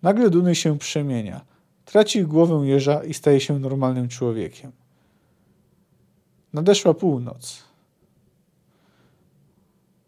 [0.02, 1.40] Nagle Duny się przemienia.
[1.84, 4.72] Traci głowę jeża i staje się normalnym człowiekiem.
[6.52, 7.62] Nadeszła północ.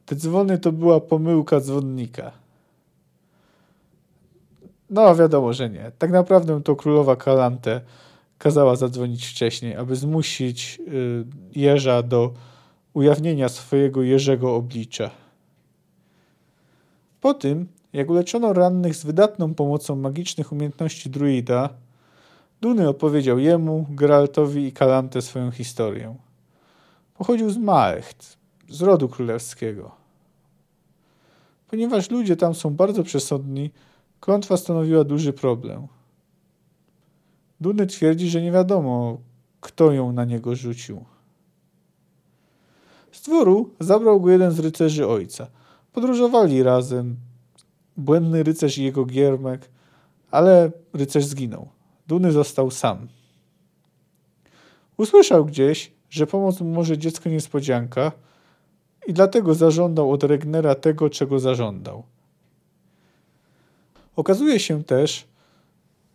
[0.07, 2.33] Te dzwony to była pomyłka dzwonnika.
[4.91, 5.93] No, wiadomo, że nie.
[5.99, 7.81] Tak naprawdę to królowa Kalante
[8.39, 11.25] kazała zadzwonić wcześniej, aby zmusić y,
[11.61, 12.33] jeża do
[12.95, 15.11] ujawnienia swojego jeżego oblicza.
[17.21, 21.69] Po tym, jak uleczono rannych z wydatną pomocą magicznych umiejętności druida,
[22.63, 26.17] Duny opowiedział jemu, Geraltowi i Kalante swoją historię.
[27.15, 28.37] Pochodził z Maecht,
[28.69, 29.91] z rodu królewskiego.
[31.69, 33.71] Ponieważ ludzie tam są bardzo przesądni,
[34.21, 35.87] klątwa stanowiła duży problem.
[37.61, 39.19] Duny twierdzi, że nie wiadomo,
[39.61, 41.05] kto ją na niego rzucił.
[43.13, 45.47] Z dworu zabrał go jeden z rycerzy ojca.
[45.93, 47.17] Podróżowali razem,
[47.97, 49.71] błędny rycerz i jego giermek,
[50.31, 51.69] ale rycerz zginął.
[52.09, 53.09] Duny został sam.
[54.97, 58.13] Usłyszał gdzieś, że pomoc mu może dziecko niespodzianka
[59.07, 62.03] i dlatego zażądał od Regnera tego, czego zażądał.
[64.17, 65.27] Okazuje się też,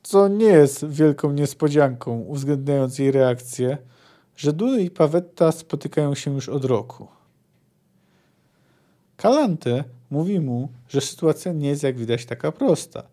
[0.03, 3.77] co nie jest wielką niespodzianką, uwzględniając jej reakcję,
[4.37, 7.07] że Duny i Pawetta spotykają się już od roku.
[9.17, 13.03] Kalante mówi mu, że sytuacja nie jest jak widać taka prosta,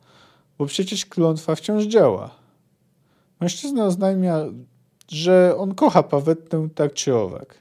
[0.58, 2.30] bo przecież klątwa wciąż działa.
[3.40, 4.44] Mężczyzna oznajmia,
[5.08, 7.54] że on kocha Pawettę tak czy owak.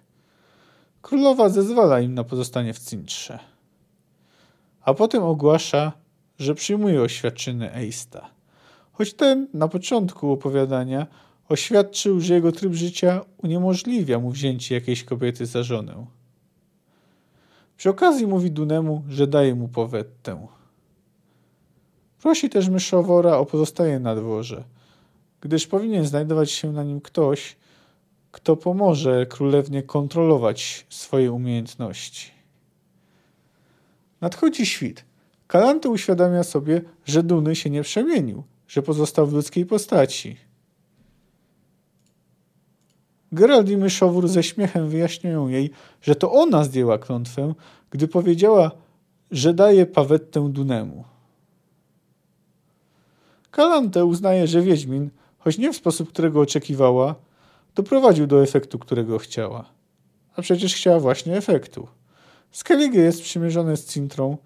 [1.02, 3.39] Królowa zezwala im na pozostanie w cintrze.
[4.82, 5.91] A potem ogłasza,
[6.39, 8.30] że przyjmuje oświadczyny Eista.
[8.91, 11.08] Choć ten na początku opowiadania
[11.54, 16.06] oświadczył, że jego tryb życia uniemożliwia mu wzięcie jakiejś kobiety za żonę.
[17.78, 20.48] Przy okazji mówi Dunemu, że daje mu powettę.
[22.22, 24.63] Prosi też myszowora o pozostanie na dworze,
[25.42, 27.56] gdyż powinien znajdować się na nim ktoś,
[28.32, 32.32] kto pomoże królewnie kontrolować swoje umiejętności.
[34.22, 35.06] Nadchodzi świt.
[35.48, 40.53] Kalante uświadamia sobie, że Duny się nie przemienił, że pozostał w ludzkiej postaci.
[43.34, 47.54] Gerald i Myszowór ze śmiechem wyjaśniają jej, że to ona zdjęła klątwę,
[47.91, 48.72] gdy powiedziała,
[49.32, 51.04] że daje pawettę Dunemu.
[53.52, 57.15] Kalante uznaje, że Wiedźmin, choć nie w sposób, którego oczekiwała,
[57.76, 59.65] doprowadził do efektu, którego chciała.
[60.36, 61.88] A przecież chciała właśnie efektu.
[62.52, 64.38] Skellige jest przymierzony z Cintrą,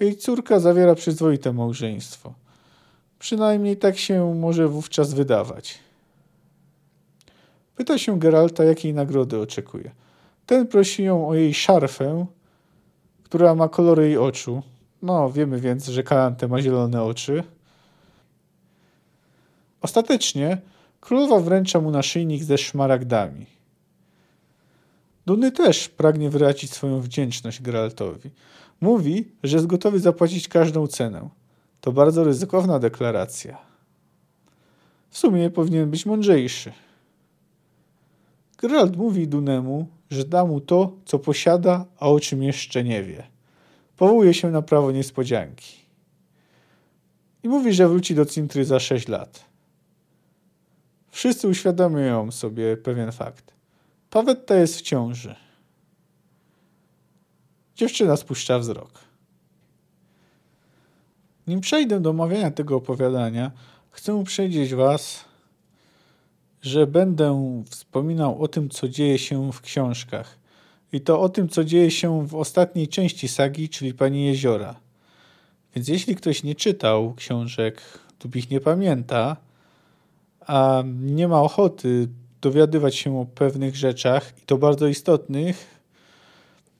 [0.00, 2.34] a jej córka zawiera przyzwoite małżeństwo.
[3.18, 5.83] Przynajmniej tak się może wówczas wydawać.
[7.76, 9.90] Pyta się Geralta, jakiej nagrody oczekuje.
[10.46, 12.26] Ten prosi ją o jej szarfę,
[13.22, 14.62] która ma kolory jej oczu.
[15.02, 17.42] No, wiemy więc, że Kalante ma zielone oczy.
[19.80, 20.58] Ostatecznie
[21.00, 23.46] królowa wręcza mu naszyjnik ze szmaragdami.
[25.26, 28.30] Duny też pragnie wyrazić swoją wdzięczność Geraltowi.
[28.80, 31.28] Mówi, że jest gotowy zapłacić każdą cenę.
[31.80, 33.58] To bardzo ryzykowna deklaracja.
[35.10, 36.72] W sumie powinien być mądrzejszy.
[38.64, 43.26] Geralt mówi Dunemu, że da mu to, co posiada, a o czym jeszcze nie wie.
[43.96, 45.76] Powołuje się na prawo niespodzianki.
[47.42, 49.44] I mówi, że wróci do Cintry za sześć lat.
[51.10, 53.52] Wszyscy uświadamiają sobie pewien fakt.
[54.10, 55.34] Pawetta jest w ciąży.
[57.74, 59.00] Dziewczyna spuszcza wzrok.
[61.46, 63.50] Nim przejdę do omawiania tego opowiadania,
[63.90, 65.24] chcę uprzedzić Was,
[66.64, 70.38] że będę wspominał o tym, co dzieje się w książkach.
[70.92, 74.74] I to o tym, co dzieje się w ostatniej części sagi, czyli Pani Jeziora.
[75.74, 77.82] Więc jeśli ktoś nie czytał książek
[78.24, 79.36] lub ich nie pamięta,
[80.40, 82.08] a nie ma ochoty
[82.40, 85.80] dowiadywać się o pewnych rzeczach, i to bardzo istotnych,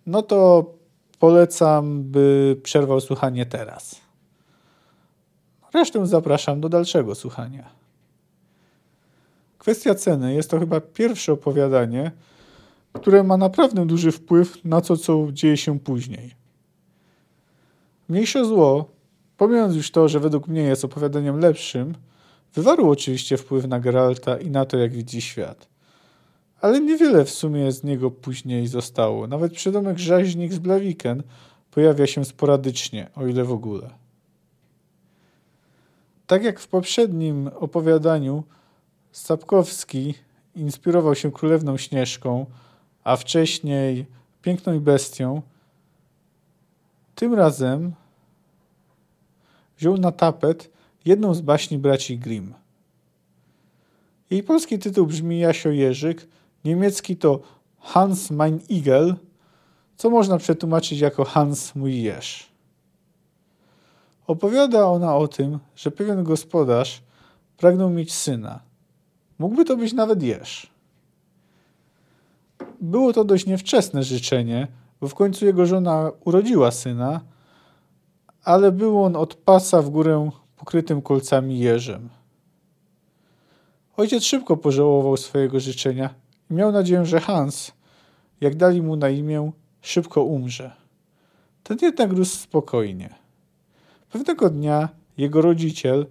[0.07, 0.71] no to
[1.19, 4.01] polecam, by przerwał słuchanie teraz.
[5.75, 7.84] Resztę zapraszam do dalszego słuchania.
[9.65, 12.11] Kwestia ceny jest to chyba pierwsze opowiadanie,
[12.93, 16.35] które ma naprawdę duży wpływ na to, co dzieje się później.
[18.09, 18.91] Mniejsze zło,
[19.37, 21.95] pomijając już to, że według mnie jest opowiadaniem lepszym,
[22.55, 25.69] wywarło oczywiście wpływ na Geralta i na to, jak widzi świat.
[26.61, 29.27] ale niewiele w sumie z niego później zostało.
[29.27, 31.23] Nawet przydomek rzeźnik z Blaviken
[31.71, 33.91] pojawia się sporadycznie, o ile w ogóle.
[36.27, 38.45] Tak jak w poprzednim opowiadaniu,
[39.15, 40.15] Sapkowski
[40.57, 42.47] inspirował się królewną Śnieżką,
[43.05, 44.07] a wcześniej
[44.43, 45.43] piękną i bestią,
[47.15, 47.93] tym razem
[49.79, 50.71] wziął na tapet
[51.05, 52.55] jedną z baśni braci Grimm.
[54.31, 56.27] Jej polski tytuł brzmi Jasio Jerzyk,
[56.65, 57.41] niemiecki to
[57.81, 59.15] Hans mein Igel,
[59.97, 62.49] co można przetłumaczyć jako Hans mój jeż.
[64.27, 67.03] Opowiada ona o tym, że pewien gospodarz
[67.57, 68.64] pragnął mieć syna.
[69.45, 70.67] Mógłby to być nawet jeż.
[72.81, 74.69] Było to dość niewczesne życzenie,
[75.01, 77.21] bo w końcu jego żona urodziła syna,
[78.45, 82.09] ale był on od pasa w górę pokrytym kolcami jeżem.
[83.97, 86.15] Ojciec szybko pożałował swojego życzenia
[86.51, 87.73] i miał nadzieję, że Hans,
[88.41, 90.71] jak dali mu na imię, szybko umrze.
[91.63, 93.15] Ten jednak rósł spokojnie.
[94.13, 96.07] Pewnego dnia jego rodziciel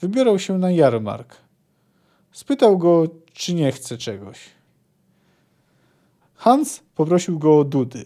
[0.00, 1.45] wybierał się na jarmark.
[2.36, 4.38] Spytał go, czy nie chce czegoś.
[6.34, 8.04] Hans poprosił go o dudy.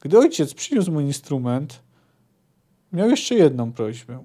[0.00, 1.80] Gdy ojciec przyniósł mu instrument,
[2.92, 4.24] miał jeszcze jedną prośbę.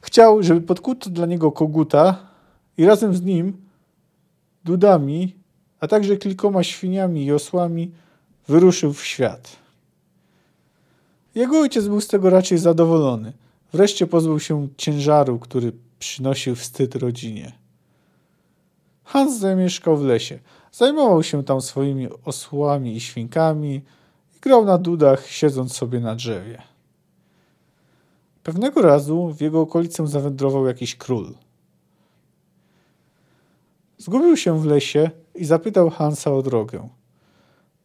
[0.00, 2.26] Chciał, żeby podkuto dla niego koguta
[2.78, 3.56] i razem z nim
[4.64, 5.36] dudami,
[5.80, 7.90] a także kilkoma świniami i osłami
[8.48, 9.56] wyruszył w świat.
[11.34, 13.32] Jego ojciec był z tego raczej zadowolony.
[13.72, 17.52] Wreszcie pozbył się ciężaru, który przynosił wstyd rodzinie.
[19.04, 20.38] Hans zamieszkał w lesie.
[20.72, 23.82] Zajmował się tam swoimi osłami i świnkami
[24.36, 26.62] i grał na dudach, siedząc sobie na drzewie.
[28.42, 31.34] Pewnego razu w jego okolicę zawędrował jakiś król.
[33.98, 36.88] Zgubił się w lesie i zapytał Hansa o drogę.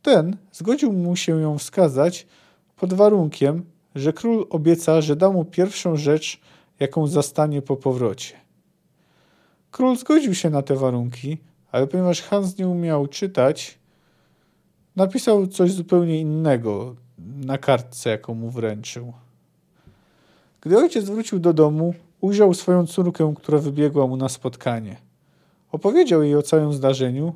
[0.01, 2.28] Ten zgodził mu się ją wskazać
[2.76, 6.39] pod warunkiem, że król obieca, że da mu pierwszą rzecz,
[6.82, 8.36] jaką zastanie po powrocie.
[9.71, 11.38] Król zgodził się na te warunki,
[11.71, 13.79] ale ponieważ Hans nie umiał czytać,
[14.95, 16.95] napisał coś zupełnie innego
[17.45, 19.13] na kartce, jaką mu wręczył.
[20.61, 24.97] Gdy ojciec wrócił do domu, ujrzał swoją córkę, która wybiegła mu na spotkanie.
[25.71, 27.36] Opowiedział jej o całym zdarzeniu.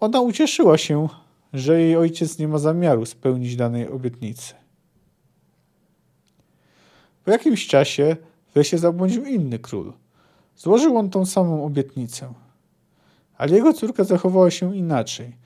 [0.00, 1.08] Ona ucieszyła się,
[1.52, 4.54] że jej ojciec nie ma zamiaru spełnić danej obietnicy.
[7.24, 8.16] Po jakimś czasie
[8.54, 9.92] w lesie zabłądził inny król.
[10.56, 12.32] Złożył on tą samą obietnicę.
[13.38, 15.36] Ale jego córka zachowała się inaczej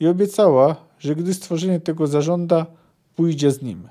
[0.00, 2.66] i obiecała, że gdy stworzenie tego zażąda,
[3.16, 3.88] pójdzie z nim.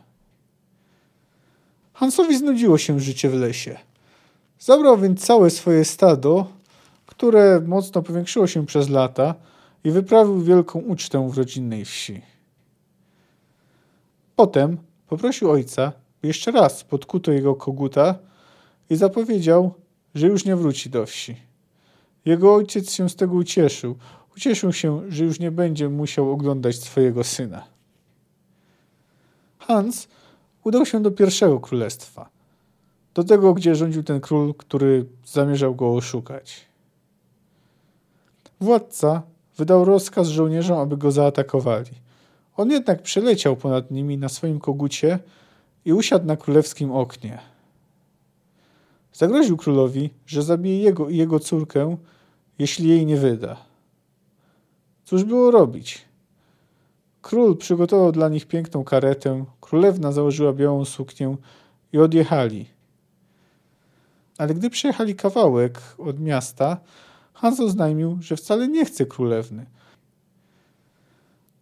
[1.94, 3.78] Hansowi znudziło się życie w lesie.
[4.60, 6.48] Zabrał więc całe swoje stado,
[7.06, 9.36] które mocno powiększyło się przez lata
[9.84, 12.22] i wyprawił wielką ucztę w rodzinnej wsi.
[14.36, 15.92] Potem poprosił ojca,
[16.22, 18.16] by jeszcze raz podkuto jego koguta
[18.90, 19.74] i zapowiedział,
[20.16, 21.36] że już nie wróci do wsi.
[22.26, 23.96] Jego ojciec się z tego ucieszył.
[24.38, 27.64] Ucieszył się, że już nie będzie musiał oglądać swojego syna.
[29.58, 30.08] Hans
[30.64, 32.30] udał się do pierwszego królestwa.
[33.14, 36.66] Do tego, gdzie rządził ten król, który zamierzał go oszukać.
[38.60, 39.22] Władca
[39.58, 41.92] wydał rozkaz żołnierzom, aby go zaatakowali.
[42.58, 45.20] On jednak przeleciał ponad nimi na swoim kogucie
[45.86, 47.40] i usiadł na królewskim oknie.
[49.18, 51.98] Zagroził królowi, że zabije jego i jego córkę,
[52.60, 53.58] jeśli jej nie wyda.
[55.06, 56.06] Cóż było robić?
[57.22, 61.36] Król przygotował dla nich piękną karetę, królewna założyła białą suknię
[61.94, 62.66] i odjechali.
[64.38, 66.78] Ale gdy przejechali kawałek od miasta,
[67.34, 69.66] Hans oznajmił, że wcale nie chce królewny.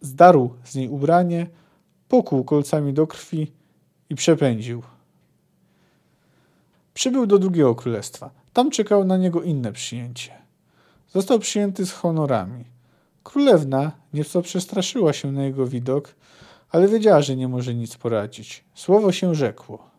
[0.00, 1.46] Zdarł z niej ubranie,
[2.08, 3.52] pokłuł kolcami do krwi
[4.10, 4.82] i przepędził.
[6.96, 8.30] Przybył do drugiego królestwa.
[8.52, 10.32] Tam czekało na niego inne przyjęcie.
[11.08, 12.64] Został przyjęty z honorami.
[13.22, 16.14] Królewna nieco przestraszyła się na jego widok,
[16.70, 18.64] ale wiedziała, że nie może nic poradzić.
[18.74, 19.90] Słowo się rzekło.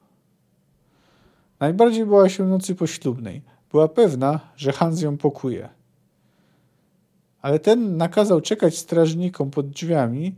[1.60, 3.42] Najbardziej bała się nocy poślubnej.
[3.72, 5.70] Była pewna, że Hans ją pokuje.
[7.42, 10.36] Ale ten nakazał czekać strażnikom pod drzwiami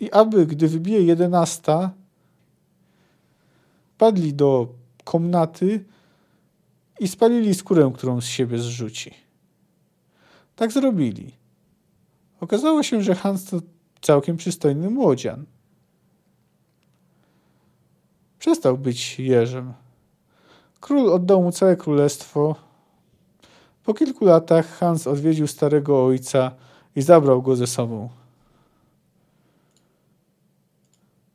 [0.00, 1.90] i aby, gdy wybije jedenasta,
[3.98, 4.78] padli do
[5.08, 5.84] komnaty
[7.00, 9.14] i spalili skórę, którą z siebie zrzuci.
[10.56, 11.32] Tak zrobili.
[12.40, 13.60] Okazało się, że Hans to
[14.00, 15.44] całkiem przystojny młodzian.
[18.38, 19.72] Przestał być jeżem.
[20.80, 22.56] Król oddał mu całe królestwo.
[23.84, 26.50] Po kilku latach Hans odwiedził starego ojca
[26.96, 28.08] i zabrał go ze sobą.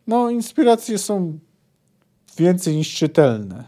[0.07, 1.39] No, inspiracje są
[2.35, 3.63] więcej niż czytelne.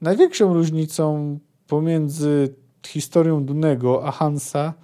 [0.00, 2.54] Największą różnicą pomiędzy
[2.86, 4.74] historią Dunego a Hansa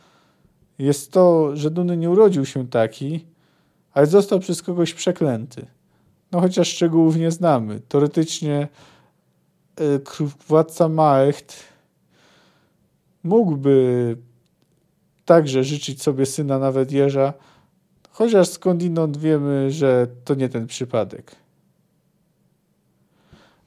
[0.78, 3.26] jest to, że Duny nie urodził się taki,
[3.92, 5.66] ale został przez kogoś przeklęty.
[6.32, 7.80] No chociaż szczegółów nie znamy.
[7.88, 8.68] Teoretycznie
[9.80, 10.00] y,
[10.48, 11.64] władca Maecht
[13.22, 14.16] mógłby
[15.24, 17.32] także życzyć sobie syna nawet Jerza,
[18.10, 21.36] chociaż skądinąd wiemy, że to nie ten przypadek.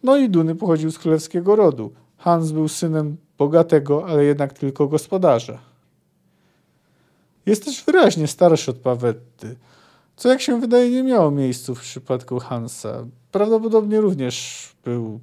[0.03, 1.91] No i Duny pochodził z królewskiego rodu.
[2.17, 5.59] Hans był synem bogatego, ale jednak tylko gospodarza.
[7.45, 9.55] Jest też wyraźnie starszy od Pawetty,
[10.15, 13.05] co jak się wydaje nie miało miejsca w przypadku Hansa.
[13.31, 15.19] Prawdopodobnie również był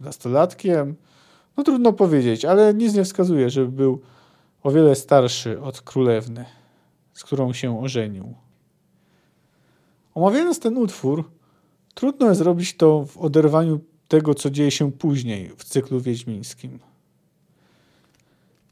[0.00, 0.94] nastolatkiem.
[1.56, 4.00] No trudno powiedzieć, ale nic nie wskazuje, żeby był
[4.62, 6.44] o wiele starszy od królewny,
[7.14, 8.34] z którą się ożenił.
[10.14, 11.30] Omawiając ten utwór,
[11.94, 16.78] trudno jest zrobić to w oderwaniu tego, co dzieje się później w cyklu wiedźmińskim.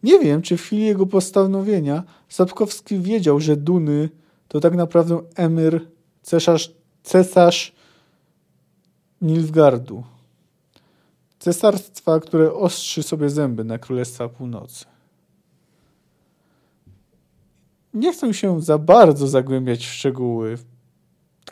[0.02, 4.08] Nie wiem, czy w chwili jego postanowienia Sapkowski wiedział, że Duny
[4.48, 5.80] to tak naprawdę emir,
[6.22, 6.72] cesarz,
[7.02, 7.72] cesarz
[9.22, 10.02] Nilfgardu.
[11.38, 14.84] Cesarstwa, które ostrzy sobie zęby na Królestwa Północy.
[17.94, 20.58] Nie chcę się za bardzo zagłębiać w szczegóły.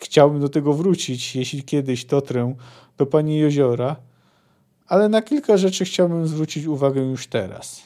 [0.00, 2.54] Chciałbym do tego wrócić, jeśli kiedyś dotrę
[2.98, 3.96] do pani jeziora,
[4.86, 7.82] ale na kilka rzeczy chciałbym zwrócić uwagę już teraz.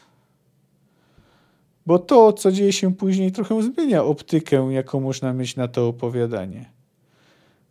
[1.86, 6.70] Bo to, co dzieje się później, trochę zmienia optykę, jaką można mieć na to opowiadanie.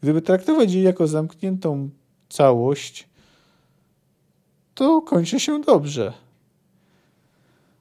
[0.02, 1.90] Gdyby traktować je jako zamkniętą
[2.30, 3.10] całość,
[4.74, 6.14] to kończy się dobrze.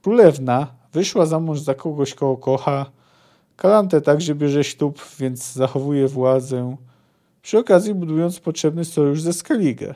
[0.02, 2.86] Królewna wyszła za mąż za kogoś, kogo kocha.
[3.56, 6.76] Kalante także bierze ślub, więc zachowuje władzę
[7.46, 9.94] przy okazji budując potrzebny sojusz ze Skellige.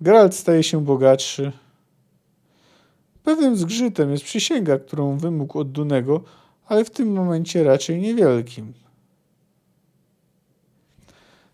[0.00, 1.52] Geralt staje się bogatszy.
[3.22, 6.22] Pewnym zgrzytem jest przysięga, którą wymógł od Dunego,
[6.66, 8.72] ale w tym momencie raczej niewielkim.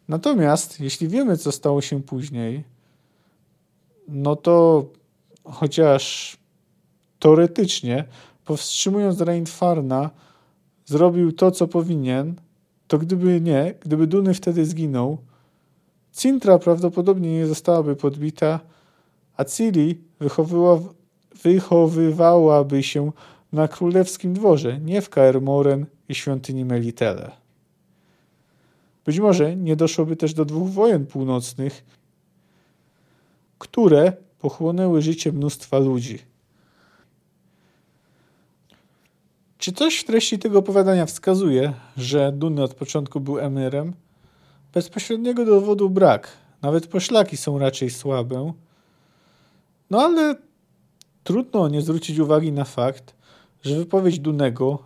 [0.09, 2.65] Natomiast, jeśli wiemy, co stało się później,
[4.09, 4.87] no to
[5.45, 6.37] chociaż
[7.19, 8.05] teoretycznie,
[8.45, 10.11] powstrzymując Reinfarna,
[10.85, 12.35] zrobił to, co powinien,
[12.95, 15.19] to gdyby nie, gdyby Duny wtedy zginął,
[16.13, 18.61] Cintra prawdopodobnie nie zostałaby podbita,
[19.37, 20.01] a Ciri
[21.45, 23.13] wychowywałaby się
[23.53, 27.31] na królewskim dworze, nie w Kaermoren i świątyni Melitele.
[29.05, 31.85] Być może nie doszłoby też do dwóch wojen północnych,
[33.59, 36.19] które pochłonęły życie mnóstwa ludzi.
[39.65, 43.93] Czy coś w treści tego opowiadania wskazuje, że Duny od początku był emirem?
[44.75, 46.29] Bezpośredniego dowodu brak.
[46.63, 48.53] Nawet poszlaki są raczej słabe.
[49.91, 50.35] No ale
[51.25, 53.15] trudno nie zwrócić uwagi na fakt,
[53.63, 54.79] że wypowiedź Dunego,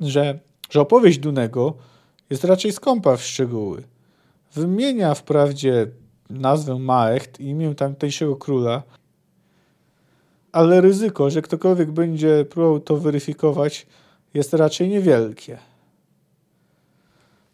[0.00, 0.38] że,
[0.70, 1.74] że opowieść Dunego
[2.30, 3.82] jest raczej skąpa w szczegóły.
[4.54, 5.86] Wymienia wprawdzie
[6.30, 8.82] nazwę Maecht i imię tamtejszego króla,
[10.52, 13.86] ale ryzyko, że ktokolwiek będzie próbował to weryfikować,
[14.34, 15.58] jest raczej niewielkie.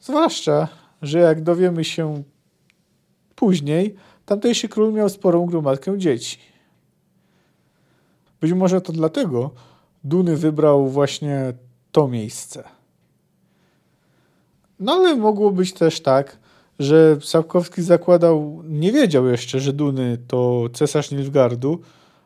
[0.01, 0.68] Zwłaszcza,
[1.03, 2.22] że jak dowiemy się
[3.35, 3.95] później,
[4.27, 6.39] tamtejszy król miał sporą gromadkę dzieci.
[8.41, 9.51] Być może to dlatego
[10.05, 11.53] Duny wybrał właśnie
[11.93, 12.64] to miejsce.
[14.81, 16.39] No ale mogło być też tak,
[16.79, 21.81] że Sapkowski zakładał, nie wiedział jeszcze, że Duny to cesarz Nilfgardu,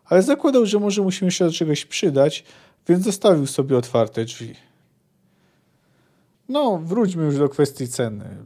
[0.05, 2.45] ale zakładał, że może musimy się do czegoś przydać,
[2.89, 4.55] więc zostawił sobie otwarte drzwi.
[6.49, 8.37] No, wróćmy już do kwestii ceny.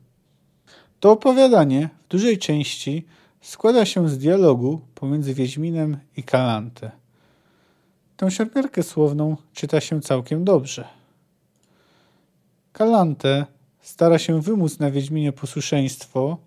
[1.00, 3.06] To opowiadanie w dużej części
[3.40, 6.90] składa się z dialogu pomiędzy Wiedźminem i Kalante.
[8.16, 10.88] Tę sierpierkę słowną czyta się całkiem dobrze.
[12.72, 13.46] Kalante
[13.80, 16.38] stara się wymóc na Wiedźminie posłuszeństwo,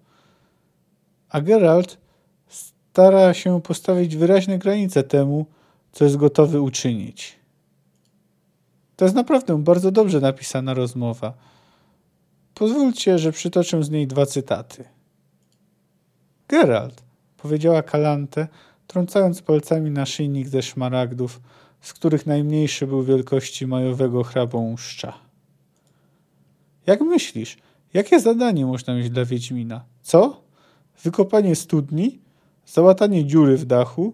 [1.30, 1.98] a Geralt
[2.48, 5.46] stara się postawić wyraźne granice temu,
[5.92, 7.37] co jest gotowy uczynić.
[8.98, 11.34] To jest naprawdę bardzo dobrze napisana rozmowa.
[12.54, 14.84] Pozwólcie, że przytoczę z niej dwa cytaty.
[16.48, 17.04] Geralt,
[17.38, 18.48] powiedziała Kalante,
[18.88, 21.42] trącając palcami naszyjnik ze szmaragdów,
[21.82, 25.14] z których najmniejszy był wielkości majowego chrabąszcza.
[26.86, 27.58] Jak myślisz,
[27.94, 29.86] jakie zadanie można mieć dla Wiedźmina?
[30.02, 30.42] Co?
[31.04, 32.20] Wykopanie studni?
[32.66, 34.14] Załatanie dziury w dachu?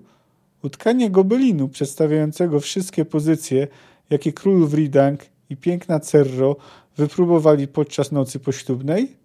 [0.63, 3.67] Utkanie gobelinu przedstawiającego wszystkie pozycje,
[4.13, 6.55] jakie król Wridang i piękna Cerro
[6.97, 9.17] wypróbowali podczas nocy poślubnej?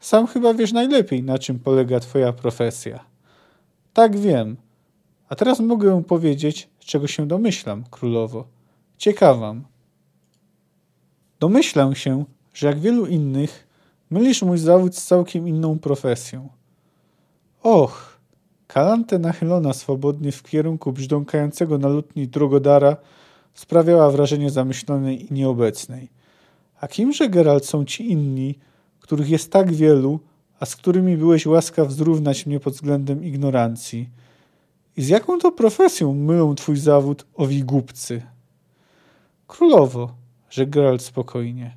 [0.00, 3.04] Sam chyba wiesz najlepiej, na czym polega twoja profesja.
[3.92, 4.56] Tak wiem.
[5.28, 8.44] A teraz mogę powiedzieć, czego się domyślam, królowo.
[8.98, 9.64] Ciekawam.
[11.40, 12.24] Domyślam się,
[12.54, 13.66] że jak wielu innych,
[14.10, 16.48] mylisz mój zawód z całkiem inną profesją.
[17.62, 18.12] Och!
[18.66, 22.96] Kalante nachylona swobodnie w kierunku brzdąkającego na lutni drogodara
[23.54, 26.08] sprawiała wrażenie zamyślonej i nieobecnej.
[26.80, 28.58] A kimże, Geralt, są ci inni,
[29.00, 30.20] których jest tak wielu,
[30.60, 34.08] a z którymi byłeś łaskaw zrównać mnie pod względem ignorancji?
[34.96, 38.22] I z jaką to profesją mylą twój zawód owi głupcy?
[39.46, 40.14] Królowo,
[40.50, 41.76] rzekł Geralt spokojnie.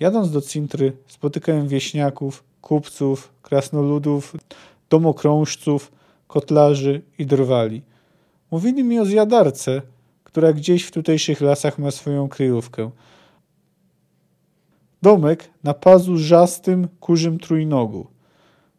[0.00, 4.36] Jadąc do Cintry, spotykałem wieśniaków, kupców, krasnoludów,
[4.90, 5.92] domokrążców,
[6.26, 7.82] kotlarzy i drwali.
[8.50, 9.82] Mówili mi o zjadarce,
[10.38, 12.90] która gdzieś w tutejszych lasach ma swoją kryjówkę.
[15.02, 18.06] Domek na pazurzastym, kurzym trójnogu.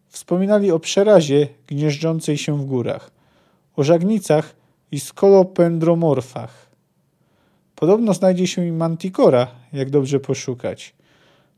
[0.08, 3.12] Wspominali o przerazie gnieżdżącej się w górach,
[3.76, 4.56] o żagnicach
[4.92, 6.70] i skolopendromorfach.
[7.76, 10.96] Podobno znajdzie się i mantikora, jak dobrze poszukać.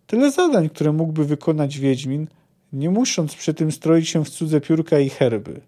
[0.08, 2.28] Tyle zadań, które mógłby wykonać Wiedźmin,
[2.74, 5.62] nie musząc przy tym stroić się w cudze piórka i herby.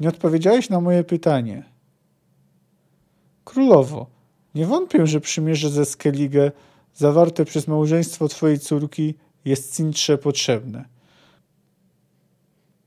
[0.00, 1.73] Nie odpowiedziałeś na moje pytanie.
[3.44, 4.06] Królowo,
[4.54, 6.52] nie wątpię, że przymierze ze Skellige
[6.94, 9.14] zawarte przez małżeństwo twojej córki
[9.44, 10.84] jest Cintrze potrzebne.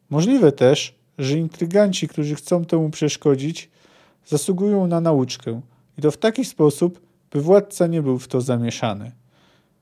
[0.09, 3.69] Możliwe też, że intryganci, którzy chcą temu przeszkodzić,
[4.25, 5.61] zasługują na nauczkę
[5.97, 7.01] i to w taki sposób,
[7.31, 9.11] by władca nie był w to zamieszany.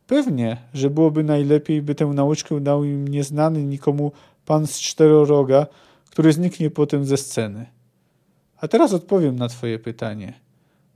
[0.08, 4.12] Pewnie, że byłoby najlepiej, by tę nauczkę dał im nieznany nikomu
[4.46, 5.68] pan z czteroroga,
[6.10, 7.66] który zniknie potem ze sceny.
[8.58, 10.45] A teraz odpowiem na twoje pytanie.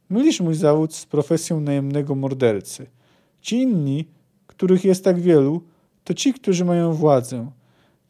[0.10, 2.88] Mylisz mój zawód z profesją najemnego mordercy.
[3.42, 4.08] Ci inni,
[4.48, 5.64] których jest tak wielu,
[6.04, 7.52] to ci, którzy mają władzę.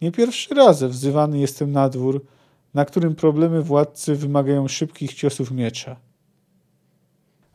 [0.01, 2.25] Nie pierwszy raz wzywany jestem na dwór,
[2.73, 5.95] na którym problemy władcy wymagają szybkich ciosów miecza.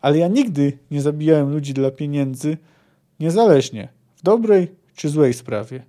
[0.00, 2.56] Ale ja nigdy nie zabijałem ludzi dla pieniędzy,
[3.20, 5.84] niezależnie w dobrej czy złej sprawie.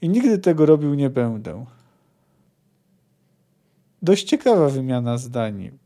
[0.00, 1.64] I nigdy tego robił nie będę.
[4.02, 5.83] Dość ciekawa wymiana zdań.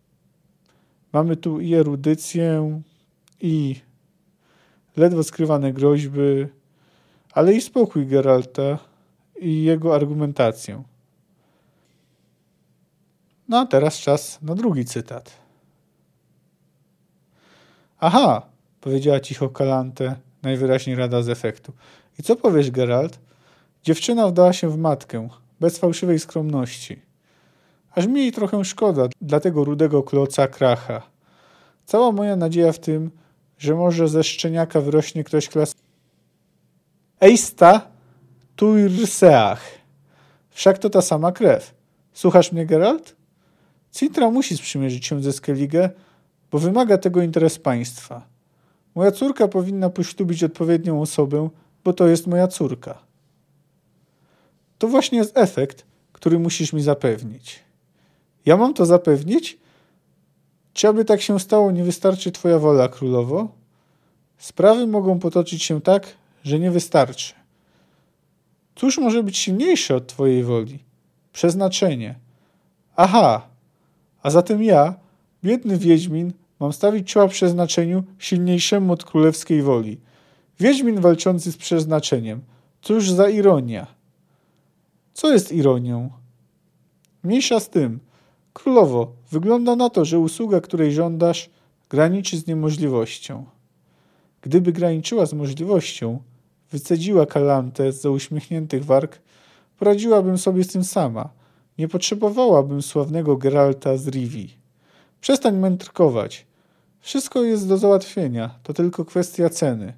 [1.12, 2.80] Mamy tu i erudycję,
[3.40, 3.80] i
[4.96, 6.46] ledwo skrywane groźby,
[7.32, 8.78] ale i spokój Geralta
[9.40, 10.82] i jego argumentację.
[13.48, 15.38] No a teraz czas na drugi cytat.
[17.98, 18.42] Aha,
[18.80, 21.72] powiedziała cicho Kalante, najwyraźniej rada z efektu.
[22.18, 23.18] I co powiesz, Geralt?
[23.82, 25.28] Dziewczyna wdała się w matkę,
[25.61, 27.07] bez fałszywej skromności.
[27.91, 31.03] Aż mi jej trochę szkoda dla tego rudego kloca kracha.
[31.86, 33.11] Cała moja nadzieja w tym,
[33.59, 35.74] że może ze szczeniaka wyrośnie ktoś klas...
[37.20, 37.89] Eista
[38.57, 39.61] tuirseach.
[40.51, 41.74] Wszak to ta sama krew.
[42.12, 43.16] Słuchasz mnie, Geralt?
[43.93, 45.91] Cintra musi sprzymierzyć się ze Skellige,
[46.51, 48.26] bo wymaga tego interes państwa.
[48.95, 51.49] Moja córka powinna poślubić odpowiednią osobę,
[51.84, 52.99] bo to jest moja córka.
[54.78, 57.68] To właśnie jest efekt, który musisz mi zapewnić.
[58.47, 59.59] Ja mam to zapewnić?
[60.72, 63.49] Czy aby tak się stało, nie wystarczy twoja wola, królowo?
[64.39, 66.07] Sprawy mogą potoczyć się tak,
[66.45, 67.34] że nie wystarczy.
[68.76, 70.78] Cóż może być silniejsze od twojej woli?
[71.32, 72.14] Przeznaczenie.
[72.97, 73.49] Aha,
[74.22, 74.95] a zatem ja,
[75.45, 80.01] biedny Wiedźmin, mam stawić czoła przeznaczeniu silniejszemu od królewskiej woli.
[80.61, 82.41] Wiedźmin walczący z przeznaczeniem.
[82.82, 83.86] Cóż za ironia.
[85.14, 86.11] Co jest ironią?
[87.22, 88.01] Mniejsza z tym.
[88.59, 91.50] Królowo, wygląda na to, że usługa, której żądasz,
[91.90, 93.44] graniczy z niemożliwością.
[94.42, 96.18] Gdyby graniczyła z możliwością,
[96.70, 99.18] wycedziła Kalantę za uśmiechniętych warg,
[99.78, 101.28] poradziłabym sobie z tym sama.
[101.78, 104.56] Nie potrzebowałabym sławnego Geralta z Rivi.
[105.20, 106.46] Przestań mędrkować.
[107.00, 109.92] Wszystko jest do załatwienia, to tylko kwestia ceny.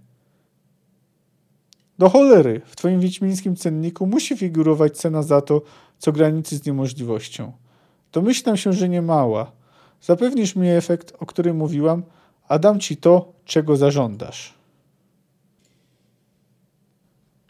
[1.99, 5.63] Do cholery, w twoim wiedźmińskim cenniku musi figurować cena za to,
[5.99, 7.53] co graniczy z niemożliwością.
[8.13, 9.53] Domyślam się, że nie mała.
[10.03, 12.03] Zapewnisz mi efekt, o którym mówiłam,
[12.49, 14.55] a dam ci to, czego zażądasz.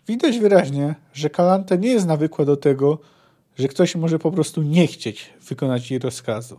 [0.06, 2.98] Widać wyraźnie, że Kalante nie jest nawykła do tego,
[3.58, 6.58] że ktoś może po prostu nie chcieć wykonać jej rozkazu.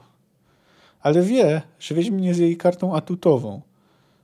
[1.01, 3.61] Ale wie, że Wiedźmin jest jej kartą atutową,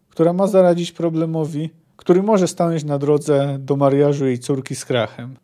[0.10, 5.36] która ma zaradzić problemowi, który może stanąć na drodze do mariażu jej córki z krachem.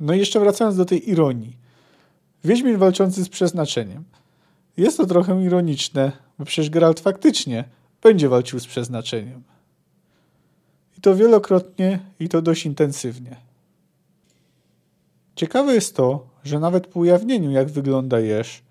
[0.00, 1.59] No i jeszcze wracając do tej ironii.
[2.44, 4.04] Wiedźmin walczący z przeznaczeniem.
[4.76, 7.64] Jest to trochę ironiczne, bo przecież Geralt faktycznie
[8.02, 9.42] będzie walczył z przeznaczeniem.
[10.98, 13.36] I to wielokrotnie, i to dość intensywnie.
[15.36, 18.62] Ciekawe jest to, że nawet po ujawnieniu, jak wygląda Jesz,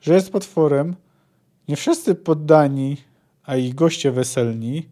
[0.00, 0.96] że jest potworem,
[1.68, 2.96] nie wszyscy poddani,
[3.44, 4.88] a i goście weselni,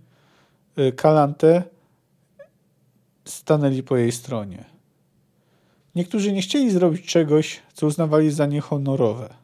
[0.78, 1.62] y, Kalante
[3.24, 4.71] stanęli po jej stronie.
[5.94, 9.34] Niektórzy nie chcieli zrobić czegoś, co uznawali za niehonorowe.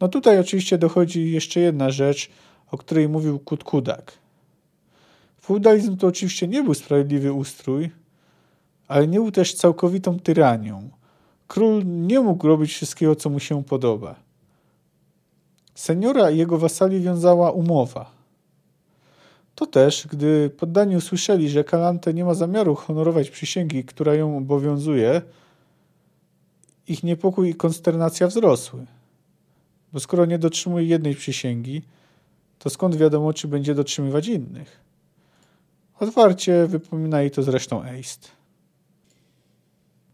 [0.00, 2.30] No tutaj oczywiście dochodzi jeszcze jedna rzecz,
[2.70, 4.12] o której mówił Kutkudak.
[5.40, 7.90] Feudalizm to oczywiście nie był sprawiedliwy ustrój,
[8.88, 10.90] ale nie był też całkowitą tyranią.
[11.46, 14.14] Król nie mógł robić wszystkiego, co mu się podoba.
[15.74, 18.17] Seniora i jego wasali wiązała umowa.
[19.58, 25.22] To też, gdy poddani usłyszeli, że Kalante nie ma zamiaru honorować przysięgi, która ją obowiązuje,
[26.88, 28.86] ich niepokój i konsternacja wzrosły.
[29.92, 31.82] Bo skoro nie dotrzymuje jednej przysięgi,
[32.58, 34.80] to skąd wiadomo, czy będzie dotrzymywać innych?
[36.00, 38.30] Otwarcie wypominali to zresztą Eist.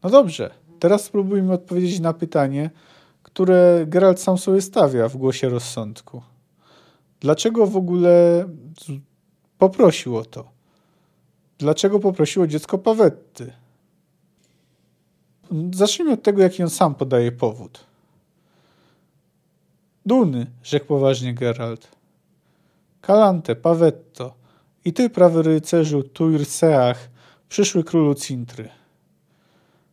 [0.03, 2.71] No dobrze, teraz spróbujmy odpowiedzieć na pytanie,
[3.23, 6.23] które Geralt sam sobie stawia w głosie rozsądku.
[7.21, 8.45] Dlaczego w ogóle
[9.69, 10.51] poprosił o to?
[11.59, 13.53] Dlaczego poprosiło dziecko Pawetty?
[15.73, 17.85] Zacznijmy od tego, jaki on sam podaje powód.
[20.07, 21.89] Duny, rzekł poważnie Geralt.
[23.01, 24.35] Kalante, Pawetto
[24.85, 27.11] i ty, prawy rycerzu Tuirseach,
[27.49, 28.69] przyszły królu Cintry.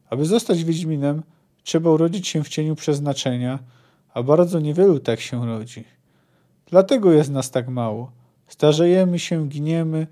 [0.09, 1.23] Aby zostać Wiedźminem,
[1.63, 3.59] trzeba urodzić się w cieniu przeznaczenia,
[4.13, 5.83] a bardzo niewielu tak się rodzi.
[6.67, 8.11] Dlatego jest nas tak mało.
[8.51, 10.07] Starzejemy się, giniemy,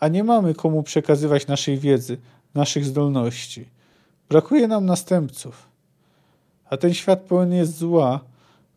[0.00, 2.18] a nie mamy komu przekazywać naszej wiedzy,
[2.54, 3.68] naszych zdolności.
[4.28, 5.68] Brakuje nam następców.
[6.70, 8.20] A ten świat pełen jest zła,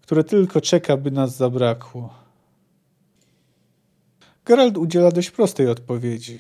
[0.02, 2.14] które tylko czeka, by nas zabrakło.
[4.46, 6.40] Gerald udziela dość prostej odpowiedzi.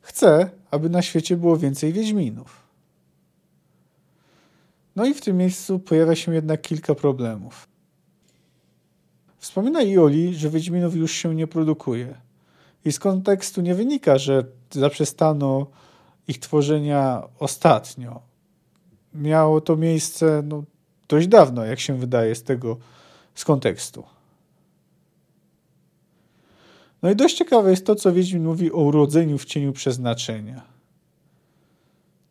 [0.00, 2.62] Chce, aby na świecie było więcej Wiedźminów.
[4.96, 7.73] No i w tym miejscu pojawia się jednak kilka problemów.
[9.44, 12.14] Wspomina Ioli, że Wiedźminów już się nie produkuje.
[12.84, 15.66] I z kontekstu nie wynika, że zaprzestano
[16.28, 18.20] ich tworzenia ostatnio.
[19.14, 20.64] Miało to miejsce no,
[21.08, 22.76] dość dawno, jak się wydaje z tego
[23.34, 24.04] z kontekstu.
[27.02, 30.62] No i dość ciekawe jest to, co Wiedźmin mówi o urodzeniu w cieniu przeznaczenia.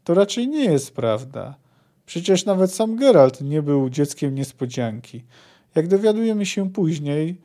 [0.04, 1.56] To raczej nie jest prawda.
[2.06, 5.24] Przecież nawet sam Geralt nie był dzieckiem niespodzianki.
[5.76, 7.42] Jak dowiadujemy się później,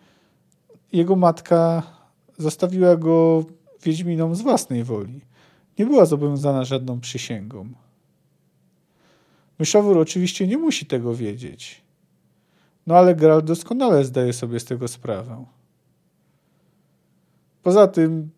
[0.93, 1.83] jego matka
[2.39, 3.45] zostawiła go
[3.83, 5.21] Wiedźminom z własnej woli.
[5.79, 7.69] Nie była zobowiązana żadną przysięgą.
[9.59, 11.83] Myszowór oczywiście nie musi tego wiedzieć.
[12.87, 15.45] No ale Geralt doskonale zdaje sobie z tego sprawę.
[17.63, 18.31] Poza tym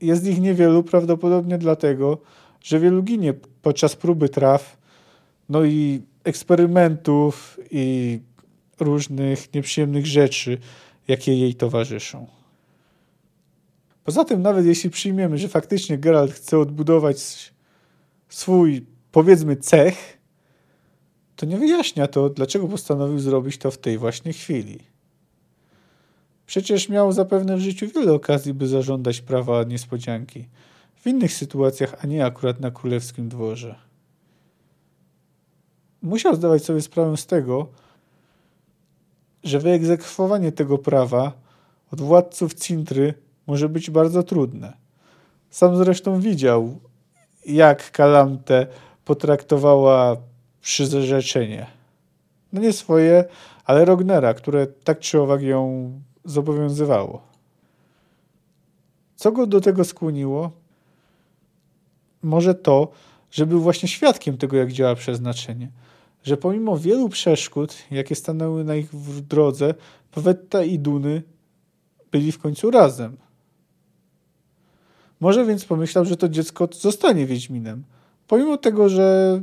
[0.00, 2.18] jest ich niewielu prawdopodobnie dlatego,
[2.60, 4.78] że wielu ginie podczas próby traw,
[5.48, 8.20] no i eksperymentów i
[8.80, 10.58] różnych nieprzyjemnych rzeczy,
[11.08, 12.26] jakie jej towarzyszą.
[14.04, 17.52] Poza tym, nawet jeśli przyjmiemy, że faktycznie Geralt chce odbudować
[18.28, 20.18] swój, powiedzmy, cech,
[21.36, 24.78] to nie wyjaśnia to, dlaczego postanowił zrobić to w tej właśnie chwili.
[26.46, 30.48] Przecież miał zapewne w życiu wiele okazji, by zażądać prawa niespodzianki.
[30.96, 33.74] W innych sytuacjach, a nie akurat na królewskim dworze.
[36.02, 37.68] Musiał zdawać sobie sprawę z tego,
[39.48, 41.32] że wyegzekwowanie tego prawa
[41.92, 43.14] od władców Cintry
[43.46, 44.72] może być bardzo trudne.
[45.50, 46.80] Sam zresztą widział,
[47.46, 48.66] jak Kalamte
[49.04, 50.16] potraktowała
[50.60, 51.66] przyrzeczenie.
[52.52, 53.24] No nie swoje,
[53.64, 55.92] ale Rognera, które tak czy owak ją
[56.24, 57.22] zobowiązywało.
[59.16, 60.50] Co go do tego skłoniło?
[62.22, 62.88] Może to,
[63.30, 65.68] że był właśnie świadkiem tego, jak działa przeznaczenie.
[66.24, 68.90] Że pomimo wielu przeszkód, jakie stanęły na ich
[69.22, 69.74] drodze,
[70.10, 71.22] Powetta i Duny
[72.10, 73.16] byli w końcu razem.
[75.20, 77.84] Może więc pomyślał, że to dziecko zostanie Wiedźminem.
[78.26, 79.40] Pomimo tego, że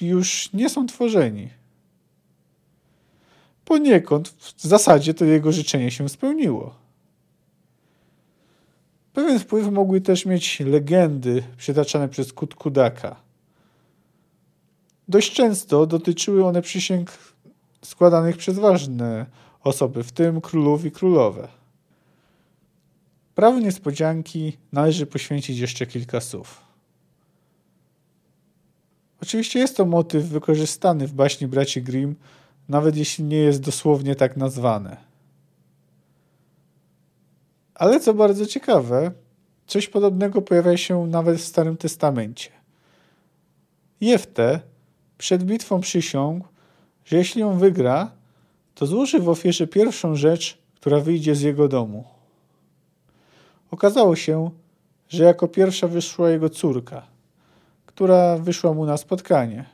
[0.00, 1.48] już nie są tworzeni.
[3.64, 6.74] Poniekąd w zasadzie to jego życzenie się spełniło.
[9.12, 13.16] Pewien wpływ mogły też mieć legendy przytaczane przez Kutkudaka.
[15.10, 17.18] Dość często dotyczyły one przysięg
[17.84, 19.26] składanych przez ważne
[19.64, 21.48] osoby, w tym królów i królowe.
[23.34, 26.60] Prawo niespodzianki należy poświęcić jeszcze kilka słów.
[29.22, 32.16] Oczywiście jest to motyw wykorzystany w baśni braci Grimm,
[32.68, 34.96] nawet jeśli nie jest dosłownie tak nazwane.
[37.74, 39.10] Ale co bardzo ciekawe,
[39.66, 42.50] coś podobnego pojawia się nawet w Starym Testamencie.
[44.00, 44.69] Jefte
[45.20, 46.44] przed bitwą przysiągł,
[47.04, 48.10] że jeśli ją wygra,
[48.74, 52.04] to złoży w ofierze pierwszą rzecz, która wyjdzie z jego domu.
[53.70, 54.50] Okazało się,
[55.08, 57.02] że jako pierwsza wyszła jego córka,
[57.86, 59.64] która wyszła mu na spotkanie.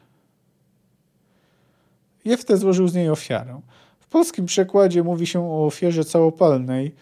[2.24, 3.60] Jefte złożył z niej ofiarę.
[4.00, 6.94] W polskim przekładzie mówi się o ofierze całopalnej,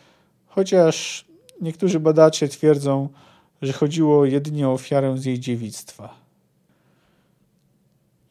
[0.46, 1.24] chociaż
[1.60, 3.08] niektórzy badacze twierdzą,
[3.62, 6.23] że chodziło jedynie o ofiarę z jej dziewictwa.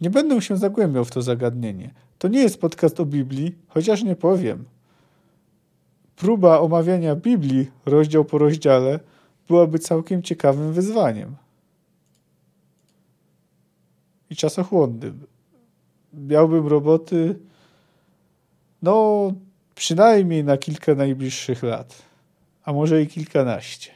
[0.03, 1.93] Nie będę się zagłębiał w to zagadnienie.
[2.17, 4.65] To nie jest podcast o Biblii, chociaż nie powiem.
[6.15, 8.99] Próba omawiania Biblii rozdział po rozdziale
[9.47, 11.35] byłaby całkiem ciekawym wyzwaniem.
[14.29, 15.25] I czasochłonnym.
[16.13, 17.39] Miałbym roboty,
[18.81, 19.31] no,
[19.75, 22.01] przynajmniej na kilka najbliższych lat,
[22.63, 23.91] a może i kilkanaście.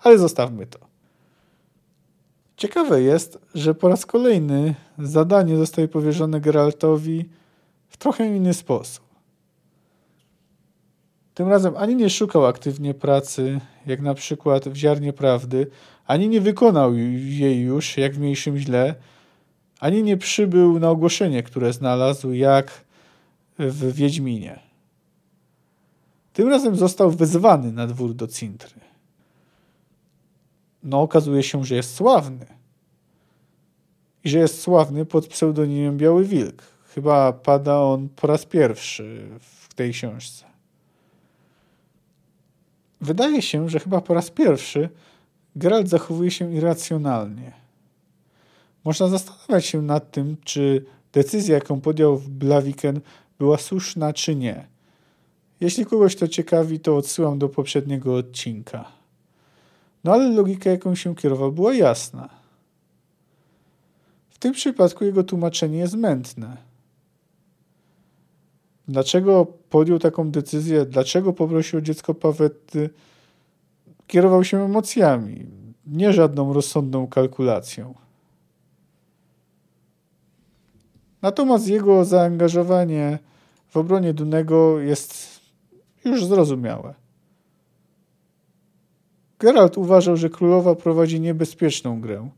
[0.00, 0.91] Ale zostawmy to.
[2.62, 7.28] Ciekawe jest, że po raz kolejny zadanie zostaje powierzone Geraltowi
[7.88, 9.04] w trochę inny sposób.
[11.34, 15.66] Tym razem ani nie szukał aktywnie pracy, jak na przykład w ziarnie prawdy,
[16.06, 18.94] ani nie wykonał jej już, jak w mniejszym źle,
[19.80, 22.84] ani nie przybył na ogłoszenie, które znalazł, jak
[23.58, 24.60] w Wiedźminie.
[26.32, 28.91] Tym razem został wezwany na dwór do Cintry.
[30.82, 32.46] No, okazuje się, że jest sławny.
[34.24, 36.62] I że jest sławny pod pseudonimem Biały Wilk.
[36.94, 40.44] Chyba pada on po raz pierwszy w tej książce.
[43.00, 44.88] Wydaje się, że chyba po raz pierwszy
[45.56, 47.52] Geralt zachowuje się irracjonalnie.
[48.84, 53.00] Można zastanawiać się nad tym, czy decyzja, jaką podjął Blaviken,
[53.38, 54.66] była słuszna, czy nie.
[55.60, 59.01] Jeśli kogoś to ciekawi, to odsyłam do poprzedniego odcinka.
[60.04, 62.28] No ale logika, jaką się kierował, była jasna.
[64.30, 66.56] W tym przypadku jego tłumaczenie jest mętne.
[68.88, 70.86] Dlaczego podjął taką decyzję?
[70.86, 72.90] Dlaczego poprosił dziecko Pawetty?
[74.06, 75.46] Kierował się emocjami,
[75.86, 77.94] nie żadną rozsądną kalkulacją.
[81.22, 83.18] Natomiast jego zaangażowanie
[83.68, 85.40] w obronie Dunego jest
[86.04, 87.01] już zrozumiałe.
[89.42, 92.28] Geralt uważał, że królowa prowadzi niebezpieczną grę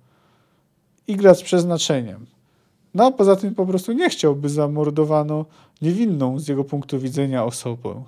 [1.07, 2.27] i gra z przeznaczeniem.
[2.95, 5.45] No a poza tym po prostu nie chciał, by zamordowano
[5.83, 8.05] niewinną z jego punktu widzenia osobę.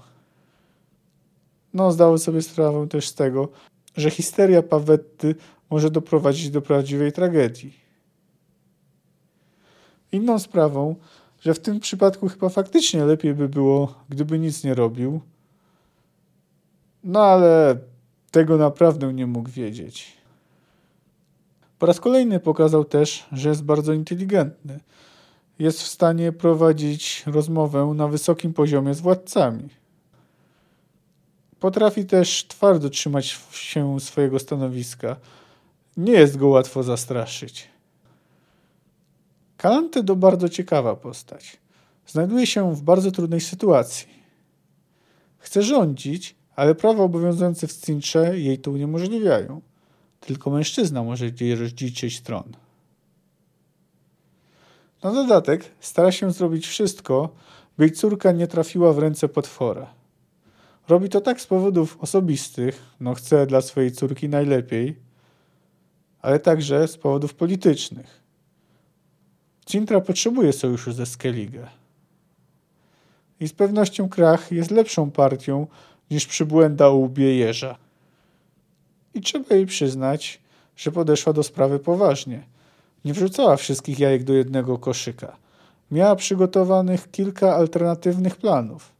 [1.74, 3.48] No, zdawał sobie sprawę też z tego,
[3.96, 5.34] że histeria Pawetty
[5.70, 7.74] może doprowadzić do prawdziwej tragedii.
[10.12, 10.94] Inną sprawą,
[11.40, 15.20] że w tym przypadku chyba faktycznie lepiej by było, gdyby nic nie robił.
[17.04, 17.76] No ale
[18.36, 20.12] tego naprawdę nie mógł wiedzieć.
[21.78, 24.80] Po raz kolejny pokazał też, że jest bardzo inteligentny.
[25.58, 29.68] Jest w stanie prowadzić rozmowę na wysokim poziomie z władcami.
[31.60, 35.16] Potrafi też twardo trzymać się swojego stanowiska.
[35.96, 37.68] Nie jest go łatwo zastraszyć.
[39.56, 41.56] Kalante to bardzo ciekawa postać.
[42.06, 44.08] Znajduje się w bardzo trudnej sytuacji.
[45.38, 49.60] Chce rządzić, ale prawa obowiązujące w Cincze jej to uniemożliwiają.
[50.20, 52.56] Tylko mężczyzna może dziedziczyć tron.
[55.02, 57.28] Na dodatek stara się zrobić wszystko,
[57.78, 59.94] by jej córka nie trafiła w ręce potwora.
[60.88, 64.96] Robi to tak z powodów osobistych, no chce dla swojej córki najlepiej,
[66.22, 68.22] ale także z powodów politycznych.
[69.66, 71.66] Cintra potrzebuje sojuszu ze Skellige.
[73.40, 75.66] I z pewnością Krach jest lepszą partią
[76.10, 77.76] niż przybłęda łbie jeża.
[79.14, 80.40] I trzeba jej przyznać,
[80.76, 82.42] że podeszła do sprawy poważnie.
[83.04, 85.36] Nie wrzucała wszystkich jajek do jednego koszyka.
[85.90, 88.92] Miała przygotowanych kilka alternatywnych planów.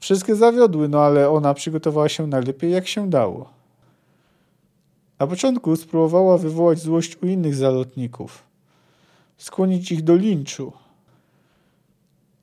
[0.00, 3.50] Wszystkie zawiodły, no ale ona przygotowała się najlepiej jak się dało.
[5.18, 8.42] Na początku spróbowała wywołać złość u innych zalotników,
[9.38, 10.72] skłonić ich do linczu.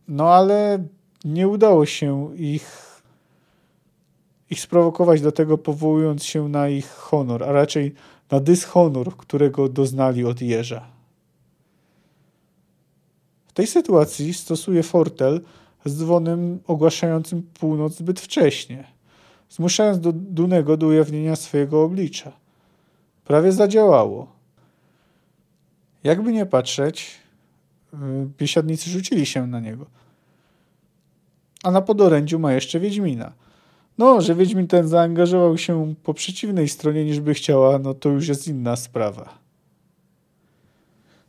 [0.07, 0.87] No ale
[1.23, 2.93] nie udało się ich
[4.53, 7.93] ich sprowokować do tego, powołując się na ich honor, a raczej
[8.31, 10.87] na dyshonor, którego doznali od jeża.
[13.47, 15.41] W tej sytuacji stosuje fortel
[15.85, 18.87] z dzwonem ogłaszającym północ zbyt wcześnie,
[19.49, 22.31] zmuszając do Dunego do ujawnienia swojego oblicza.
[23.25, 24.27] Prawie zadziałało.
[26.03, 27.19] Jakby nie patrzeć,
[27.93, 27.97] y,
[28.37, 29.85] biesiadnicy rzucili się na niego.
[31.63, 33.31] A na podorędziu ma jeszcze Wiedźmina.
[33.97, 38.27] No, że Wiedźmin ten zaangażował się po przeciwnej stronie niż by chciała, no to już
[38.27, 39.37] jest inna sprawa.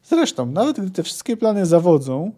[0.05, 2.33] Zresztą, nawet gdy te wszystkie plany zawodzą,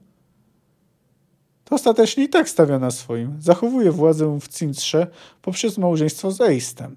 [1.64, 3.36] to ostatecznie i tak stawia na swoim.
[3.40, 5.06] Zachowuje władzę w Cintrze
[5.42, 6.96] poprzez małżeństwo z Eistem.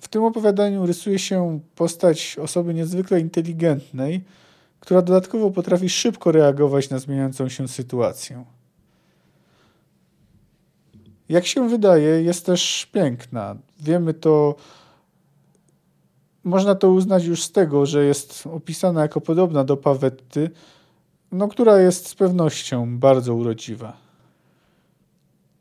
[0.00, 4.24] W tym opowiadaniu rysuje się postać osoby niezwykle inteligentnej,
[4.80, 8.44] która dodatkowo potrafi szybko reagować na zmieniającą się sytuację.
[11.28, 13.56] Jak się wydaje, jest też piękna.
[13.80, 14.54] Wiemy to,
[16.44, 20.50] można to uznać już z tego, że jest opisana jako podobna do Pawetty,
[21.32, 23.96] no, która jest z pewnością bardzo urodziwa.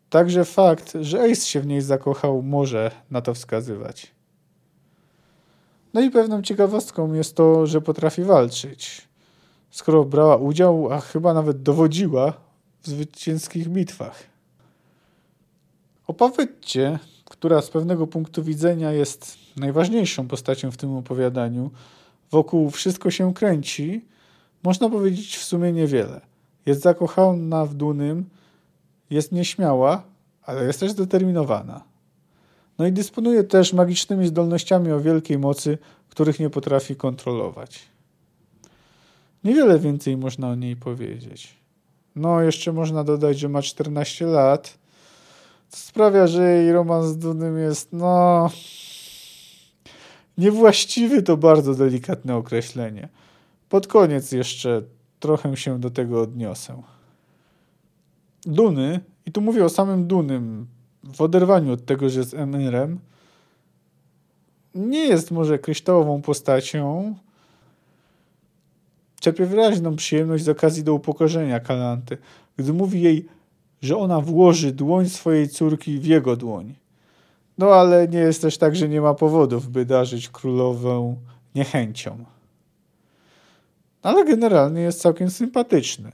[0.09, 4.11] Także fakt, że Ace się w niej zakochał, może na to wskazywać.
[5.93, 9.07] No i pewną ciekawostką jest to, że potrafi walczyć.
[9.71, 12.33] Skoro brała udział, a chyba nawet dowodziła
[12.81, 14.36] w zwycięskich bitwach.
[16.07, 21.71] O Pawetcie, która z pewnego punktu widzenia jest najważniejszą postacią w tym opowiadaniu,
[22.31, 24.05] wokół wszystko się kręci,
[24.63, 26.21] można powiedzieć w sumie niewiele.
[26.65, 28.29] Jest zakochana w Dunym,
[29.09, 30.03] jest nieśmiała,
[30.43, 31.83] ale jest też zdeterminowana.
[32.77, 35.77] No i dysponuje też magicznymi zdolnościami o wielkiej mocy,
[36.09, 37.79] których nie potrafi kontrolować.
[39.43, 41.55] Niewiele więcej można o niej powiedzieć.
[42.15, 44.77] No, jeszcze można dodać, że ma 14 lat,
[45.69, 48.49] co sprawia, że jej romans z Dunym jest, no.
[50.37, 53.09] Niewłaściwy to bardzo delikatne określenie.
[53.69, 54.81] Pod koniec jeszcze
[55.19, 56.81] trochę się do tego odniosę.
[58.45, 60.67] Duny, i tu mówię o samym Dunym,
[61.03, 62.99] w oderwaniu od tego, że jest Emirem,
[64.75, 67.15] nie jest może kryształową postacią.
[69.19, 72.17] Czerpie wyraźną przyjemność z okazji do upokorzenia Kalanty,
[72.57, 73.25] gdy mówi jej,
[73.81, 76.75] że ona włoży dłoń swojej córki w jego dłoń.
[77.57, 81.15] No ale nie jest też tak, że nie ma powodów, by darzyć królową
[81.55, 82.25] niechęcią
[84.07, 86.11] ale generalnie jest całkiem sympatyczny.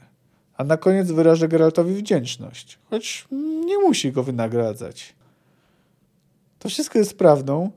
[0.58, 3.28] A na koniec wyraża Geraltowi wdzięczność, choć
[3.66, 5.16] nie musi go wynagradzać.
[6.60, 7.72] To wszystko jest prawdą,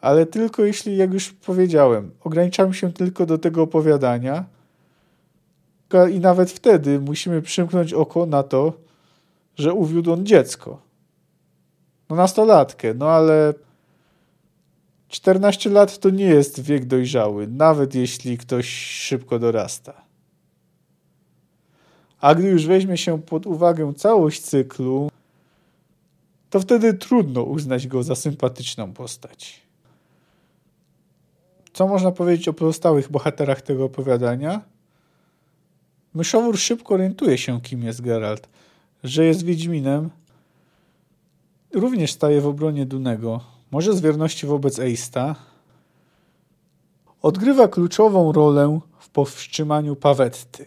[0.00, 4.44] ale tylko jeśli, jak już powiedziałem, ograniczam się tylko do tego opowiadania
[6.12, 8.72] i nawet wtedy musimy przymknąć oko na to,
[9.58, 10.80] że uwiódł on dziecko.
[12.10, 13.54] No nastolatkę, no ale
[15.08, 20.02] 14 lat to nie jest wiek dojrzały, nawet jeśli ktoś szybko dorasta.
[22.20, 25.10] A gdy już weźmie się pod uwagę całość cyklu,
[26.50, 29.62] to wtedy trudno uznać go za sympatyczną postać.
[31.72, 34.60] Co można powiedzieć o pozostałych bohaterach tego opowiadania?
[36.14, 38.48] Myszowór szybko orientuje się, kim jest Geralt,
[39.04, 40.10] że jest Wiedźminem.
[41.74, 43.40] Również staje w obronie Dunego,
[43.70, 45.36] może z wierności wobec Eista,
[47.22, 50.66] odgrywa kluczową rolę w powstrzymaniu Pawetty.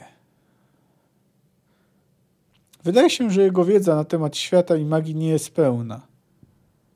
[2.84, 6.02] Wydaje się, że jego wiedza na temat świata i magii nie jest pełna.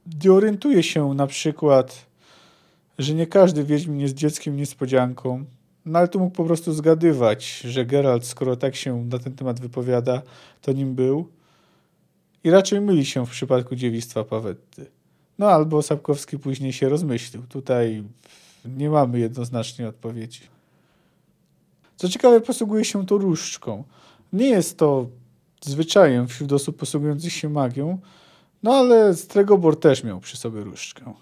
[0.07, 2.05] Gdy orientuje się na przykład,
[2.99, 5.45] że nie każdy Wiedźmin jest dzieckiem niespodzianką,
[5.85, 9.59] no ale tu mógł po prostu zgadywać, że Geralt, skoro tak się na ten temat
[9.59, 10.21] wypowiada,
[10.61, 11.27] to nim był.
[12.43, 14.85] I raczej myli się w przypadku dziewictwa Pawetty.
[15.39, 17.43] No albo Sapkowski później się rozmyślił.
[17.49, 18.03] Tutaj
[18.65, 20.41] nie mamy jednoznacznej odpowiedzi.
[21.95, 23.83] Co ciekawe, posługuje się to różdżką.
[24.33, 25.07] Nie jest to
[25.61, 27.99] zwyczajem wśród osób posługujących się magią,
[28.63, 31.13] no ale Stregobor też miał przy sobie różdżkę.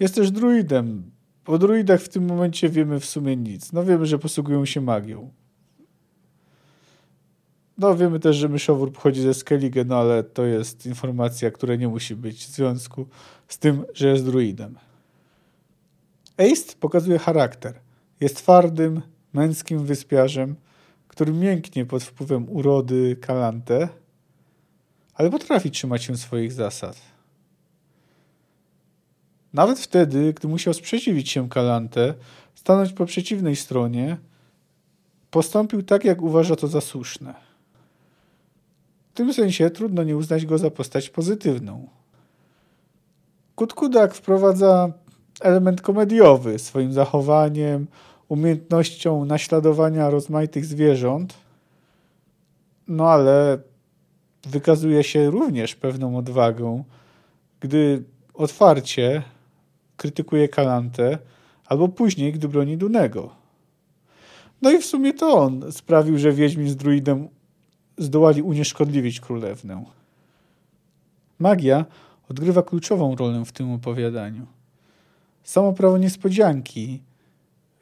[0.00, 1.10] Jest też druidem.
[1.50, 3.72] O druidach w tym momencie wiemy w sumie nic.
[3.72, 5.30] No wiemy, że posługują się magią.
[7.78, 11.88] No wiemy też, że myszowór pochodzi ze Skellige, no ale to jest informacja, która nie
[11.88, 13.06] musi być w związku
[13.48, 14.78] z tym, że jest druidem.
[16.38, 17.80] Eist pokazuje charakter.
[18.20, 20.56] Jest twardym, męskim wyspiarzem,
[21.08, 23.88] który mięknie pod wpływem urody Kalante,
[25.14, 27.09] ale potrafi trzymać się swoich zasad.
[29.52, 32.14] Nawet wtedy, gdy musiał sprzeciwić się Kalante,
[32.54, 34.16] stanąć po przeciwnej stronie,
[35.30, 37.34] postąpił tak, jak uważa to za słuszne.
[39.10, 41.88] W tym sensie trudno nie uznać go za postać pozytywną.
[43.54, 44.92] Kutkudak wprowadza
[45.40, 47.86] element komediowy swoim zachowaniem,
[48.28, 51.34] umiejętnością naśladowania rozmaitych zwierząt,
[52.88, 53.58] no ale
[54.46, 56.84] wykazuje się również pewną odwagą,
[57.60, 59.22] gdy otwarcie
[60.00, 61.18] krytykuje Kalantę,
[61.66, 63.30] albo później, gdy broni Dunego.
[64.62, 67.28] No i w sumie to on sprawił, że Wiedźmin z druidem
[67.98, 69.84] zdołali unieszkodliwić królewnę.
[71.38, 71.84] Magia
[72.30, 74.46] odgrywa kluczową rolę w tym opowiadaniu.
[75.44, 77.00] Samo prawo niespodzianki,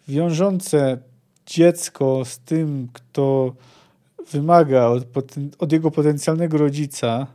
[0.09, 0.99] wiążące
[1.47, 3.55] dziecko z tym, kto
[4.33, 5.05] wymaga od,
[5.59, 7.27] od jego potencjalnego rodzica,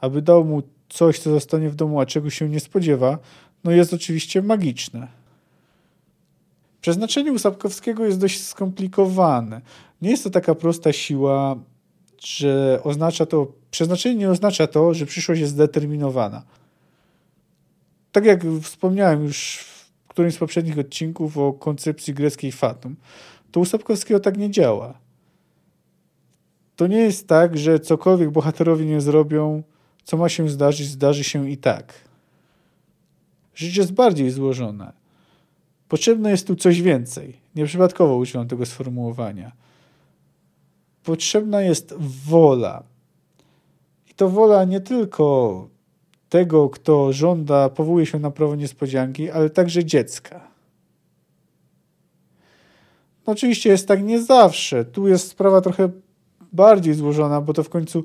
[0.00, 3.18] aby dał mu coś, co zostanie w domu, a czego się nie spodziewa,
[3.64, 5.08] no jest oczywiście magiczne.
[6.80, 9.60] Przeznaczenie u Sapkowskiego jest dość skomplikowane.
[10.02, 11.56] Nie jest to taka prosta siła,
[12.18, 16.42] że oznacza to, przeznaczenie nie oznacza to, że przyszłość jest zdeterminowana.
[18.12, 19.58] Tak jak wspomniałem już
[20.04, 22.96] w którymś z poprzednich odcinków o koncepcji greckiej fatum,
[23.52, 24.98] to u Sapkowskiego tak nie działa.
[26.76, 29.62] To nie jest tak, że cokolwiek bohaterowie nie zrobią,
[30.06, 31.94] co ma się zdarzyć, zdarzy się i tak.
[33.54, 34.92] Życie jest bardziej złożone.
[35.88, 37.36] Potrzebne jest tu coś więcej.
[37.54, 39.52] Nieprzypadkowo użyłem tego sformułowania.
[41.04, 41.94] Potrzebna jest
[42.28, 42.82] wola.
[44.10, 45.68] I to wola nie tylko
[46.28, 50.48] tego, kto żąda, powołuje się na prawo niespodzianki, ale także dziecka.
[53.26, 54.84] No oczywiście jest tak nie zawsze.
[54.84, 55.90] Tu jest sprawa trochę
[56.52, 58.04] bardziej złożona, bo to w końcu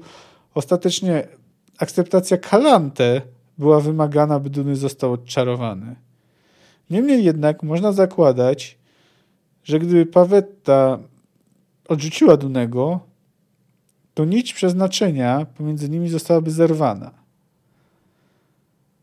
[0.54, 1.41] ostatecznie
[1.82, 3.22] akceptacja Kalante
[3.58, 5.96] była wymagana, by Duny został odczarowany.
[6.90, 8.78] Niemniej jednak można zakładać,
[9.64, 11.00] że gdyby Pawetta
[11.88, 13.00] odrzuciła Dunego,
[14.14, 17.12] to nić przeznaczenia pomiędzy nimi zostałaby zerwana.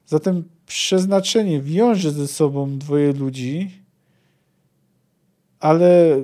[0.06, 3.70] Zatem przeznaczenie wiąże ze sobą dwoje ludzi,
[5.60, 6.16] ale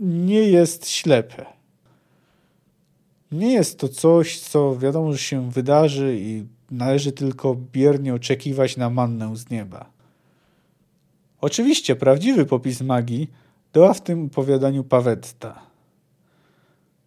[0.00, 1.59] nie jest ślepe.
[3.32, 8.90] Nie jest to coś, co wiadomo, że się wydarzy i należy tylko biernie oczekiwać na
[8.90, 9.90] mannę z nieba.
[11.40, 13.30] Oczywiście prawdziwy popis magii
[13.72, 15.60] dała w tym opowiadaniu Pawetta.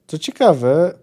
[0.08, 0.94] Co ciekawe,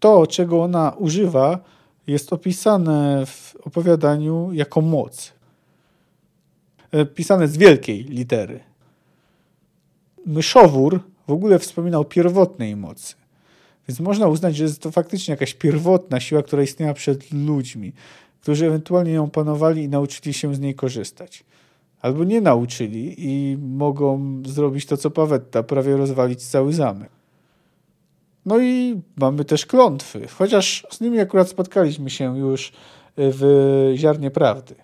[0.00, 1.58] to, czego ona używa,
[2.06, 5.32] jest opisane w opowiadaniu jako moc.
[6.92, 8.60] E, pisane z wielkiej litery.
[10.26, 13.19] Myszowór w ogóle wspominał pierwotnej mocy.
[13.90, 17.92] Więc można uznać, że jest to faktycznie jakaś pierwotna siła, która istniała przed ludźmi,
[18.40, 21.44] którzy ewentualnie ją panowali i nauczyli się z niej korzystać.
[22.00, 27.10] Albo nie nauczyli i mogą zrobić to, co Pawetta, prawie rozwalić cały zamek.
[28.46, 32.72] No i mamy też klątwy, chociaż z nimi akurat spotkaliśmy się już
[33.16, 34.74] w ziarnie prawdy.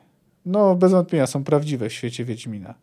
[0.47, 2.75] No, bez wątpienia są prawdziwe w świecie Wiedźmina.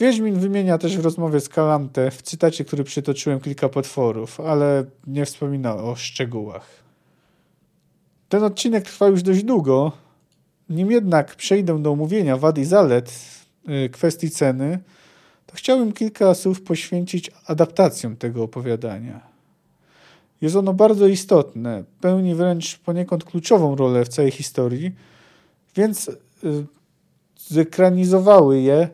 [0.00, 5.24] Wiedźmin wymienia też w rozmowie z Kalante w cytacie, który przytoczyłem kilka potworów, ale nie
[5.24, 6.66] wspomina o szczegółach.
[8.28, 9.92] Ten odcinek trwa już dość długo,
[10.68, 13.12] nim jednak przejdę do omówienia wad i zalet
[13.68, 14.78] y, kwestii ceny,
[15.46, 19.20] to chciałbym kilka słów poświęcić adaptacjom tego opowiadania.
[20.40, 24.92] Jest ono bardzo istotne, pełni wręcz poniekąd kluczową rolę w całej historii,
[25.76, 26.14] więc y,
[27.36, 28.88] zekranizowały je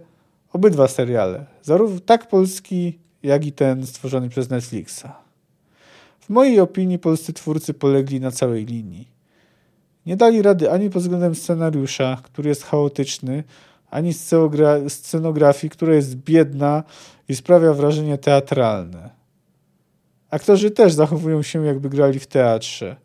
[0.52, 5.06] obydwa seriale, zarówno tak polski, jak i ten stworzony przez Netflixa.
[6.20, 9.08] W mojej opinii polscy twórcy polegli na całej linii.
[10.06, 13.44] Nie dali rady ani pod względem scenariusza, który jest chaotyczny,
[13.90, 14.12] ani
[14.88, 16.82] scenografii, która jest biedna
[17.28, 19.10] i sprawia wrażenie teatralne.
[20.30, 22.96] Aktorzy też zachowują się, jakby grali w teatrze,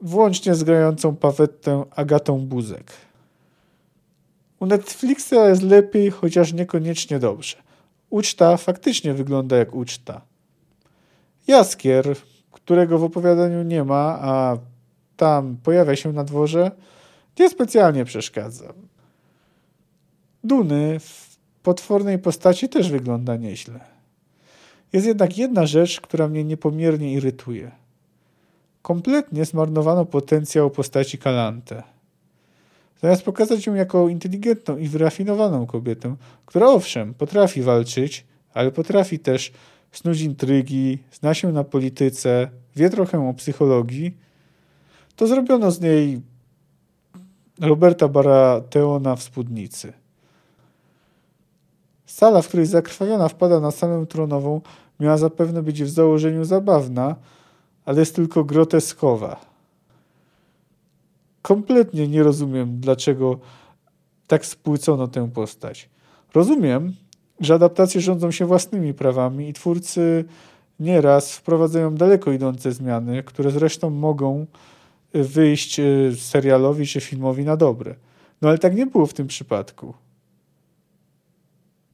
[0.00, 2.92] włącznie z grającą Pawettę Agatą Buzek.
[4.60, 7.56] U Netflixa jest lepiej, chociaż niekoniecznie dobrze.
[8.10, 10.20] Uczta faktycznie wygląda jak uczta.
[11.46, 12.16] Jaskier,
[12.52, 14.58] którego w opowiadaniu nie ma, a
[15.16, 16.70] tam pojawia się na dworze,
[17.38, 18.74] niespecjalnie przeszkadza.
[20.44, 23.80] Duny w potwornej postaci też wygląda nieźle.
[24.92, 27.70] Jest jednak jedna rzecz, która mnie niepomiernie irytuje.
[28.82, 31.82] Kompletnie zmarnowano potencjał postaci Kalante.
[33.04, 36.16] Zamiast pokazać ją jako inteligentną i wyrafinowaną kobietę,
[36.46, 39.52] która owszem, potrafi walczyć, ale potrafi też
[39.92, 44.16] snuć intrygi, zna się na polityce, wie trochę o psychologii,
[45.16, 46.20] to zrobiono z niej
[47.60, 49.92] Roberta Baratheona w spódnicy.
[52.06, 54.60] Sala, w której zakrwawiona wpada na salę tronową,
[55.00, 57.16] miała zapewne być w założeniu zabawna,
[57.84, 59.53] ale jest tylko groteskowa
[61.44, 63.38] kompletnie nie rozumiem, dlaczego
[64.26, 65.88] tak spłycono tę postać.
[66.34, 66.92] Rozumiem,
[67.40, 70.24] że adaptacje rządzą się własnymi prawami i twórcy
[70.80, 74.46] nieraz wprowadzają daleko idące zmiany, które zresztą mogą
[75.14, 77.94] wyjść y, serialowi czy filmowi na dobre.
[78.42, 79.94] No ale tak nie było w tym przypadku.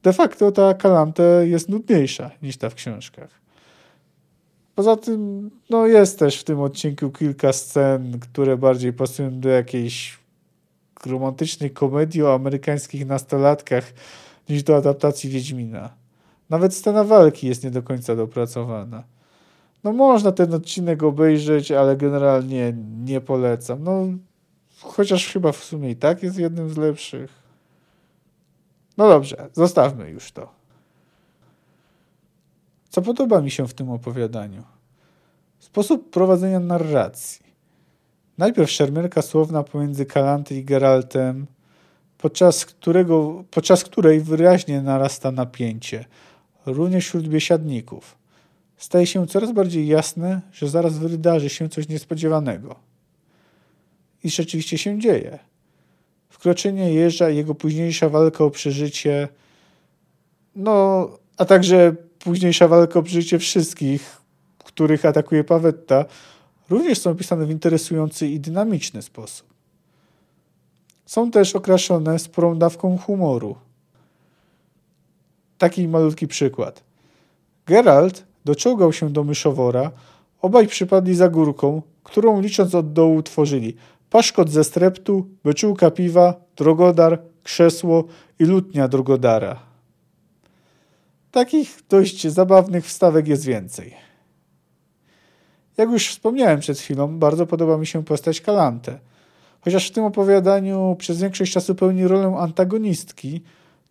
[0.03, 3.40] de facto ta Kalante jest nudniejsza niż ta w książkach.
[4.81, 10.19] Poza tym, no jest też w tym odcinku kilka scen, które bardziej pasują do jakiejś
[11.05, 13.93] romantycznej komedii o amerykańskich nastolatkach
[14.49, 15.89] niż do adaptacji Wiedźmina.
[16.49, 19.03] Nawet scena walki jest nie do końca dopracowana.
[19.83, 23.83] No można ten odcinek obejrzeć, ale generalnie nie polecam.
[23.83, 24.05] No
[24.79, 27.31] chociaż chyba w sumie i tak jest jednym z lepszych.
[28.97, 30.60] No dobrze, zostawmy już to.
[32.91, 34.63] Co podoba mi się w tym opowiadaniu?
[35.59, 37.45] Sposób prowadzenia narracji.
[38.37, 41.47] Najpierw szermierka słowna pomiędzy Kalanty i Geraltem,
[42.17, 46.05] podczas, którego, podczas której wyraźnie narasta napięcie,
[46.65, 48.17] również wśród biesiadników.
[48.77, 52.75] Staje się coraz bardziej jasne, że zaraz wydarzy się coś niespodziewanego.
[54.23, 55.39] I rzeczywiście się dzieje.
[56.29, 59.27] Wkroczenie jeża i jego późniejsza walka o przeżycie,
[60.55, 61.07] no,
[61.37, 64.21] a także późniejsza walka o przeżycie wszystkich,
[64.63, 66.05] których atakuje Pawetta,
[66.69, 69.47] również są opisane w interesujący i dynamiczny sposób.
[71.05, 73.55] Są też okraszone sporą dawką humoru.
[75.57, 76.83] Taki malutki przykład.
[77.65, 79.91] Geralt doczołgał się do myszowora,
[80.41, 83.75] obaj przypadli za górką, którą licząc od dołu tworzyli
[84.09, 88.03] paszkot ze streptu, beczułka piwa, drogodar, krzesło
[88.39, 89.70] i lutnia drogodara.
[91.31, 93.93] Takich dość zabawnych wstawek jest więcej.
[95.77, 98.99] Jak już wspomniałem przed chwilą, bardzo podoba mi się postać Kalante.
[99.61, 103.41] Chociaż w tym opowiadaniu przez większość czasu pełni rolę antagonistki,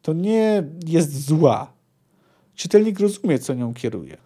[0.03, 1.73] to nie jest zła.
[2.55, 4.17] Czytelnik rozumie, co nią kieruje.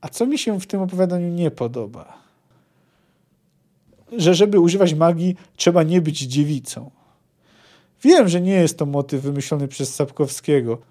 [0.00, 2.18] A co mi się w tym opowiadaniu nie podoba?
[4.16, 6.90] Że żeby używać magii, trzeba nie być dziewicą.
[8.02, 10.78] Wiem, że nie jest to motyw wymyślony przez Sapkowskiego–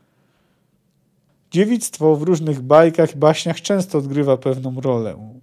[1.54, 5.40] Dziewictwo w różnych bajkach i baśniach często odgrywa pewną rolę.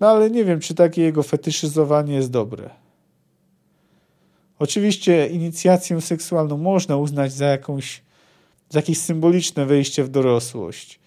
[0.00, 2.70] No ale nie wiem, czy takie jego fetyszyzowanie jest dobre.
[4.58, 8.02] Oczywiście inicjację seksualną można uznać za jakąś
[8.68, 11.00] za jakieś symboliczne wejście w dorosłość.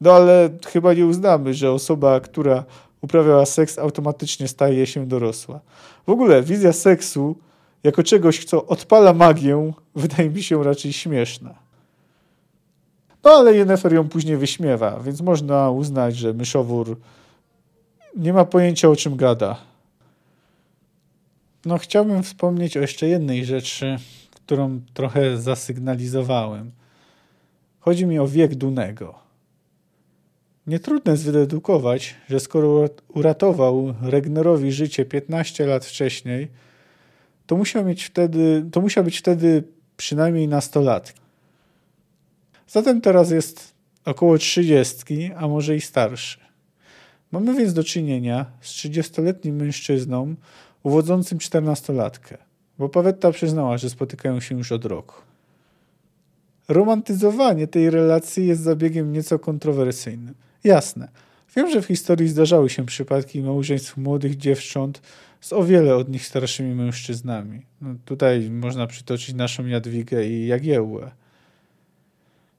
[0.00, 2.64] No ale chyba nie uznamy, że osoba, która
[3.00, 5.60] uprawiała seks, automatycznie staje się dorosła.
[6.06, 7.36] W ogóle wizja seksu
[7.84, 11.65] jako czegoś, co odpala magię, wydaje mi się raczej śmieszna.
[13.26, 16.98] No ale Jennefer ją później wyśmiewa, więc można uznać, że myszowór
[18.16, 19.60] nie ma pojęcia o czym gada.
[21.64, 23.96] No chciałbym wspomnieć o jeszcze jednej rzeczy,
[24.34, 26.70] którą trochę zasygnalizowałem.
[27.80, 29.14] Chodzi mi o wiek Dunego.
[30.66, 36.48] Nietrudno jest wydedukować, że skoro uratował Regnerowi życie 15 lat wcześniej,
[37.46, 39.64] to musiał, mieć wtedy, to musiał być wtedy
[39.96, 41.25] przynajmniej nastolatki.
[42.68, 43.74] Zatem teraz jest
[44.04, 46.38] około 30, a może i starszy.
[47.32, 50.34] Mamy więc do czynienia z 30-letnim mężczyzną
[50.82, 52.36] uwodzącym 14-latkę,
[52.78, 55.14] bo Pawetta przyznała, że spotykają się już od roku.
[56.68, 60.34] Romantyzowanie tej relacji jest zabiegiem nieco kontrowersyjnym.
[60.64, 61.08] Jasne,
[61.56, 65.02] wiem, że w historii zdarzały się przypadki małżeństw młodych dziewcząt
[65.40, 67.62] z o wiele od nich starszymi mężczyznami.
[67.80, 71.10] No, tutaj można przytoczyć naszą Jadwigę i Jagiełłę.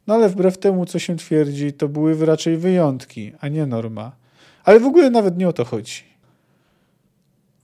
[0.08, 4.16] No ale wbrew temu, co się twierdzi, to były raczej wyjątki, a nie norma.
[4.64, 6.04] Ale w ogóle nawet nie o to chodzi.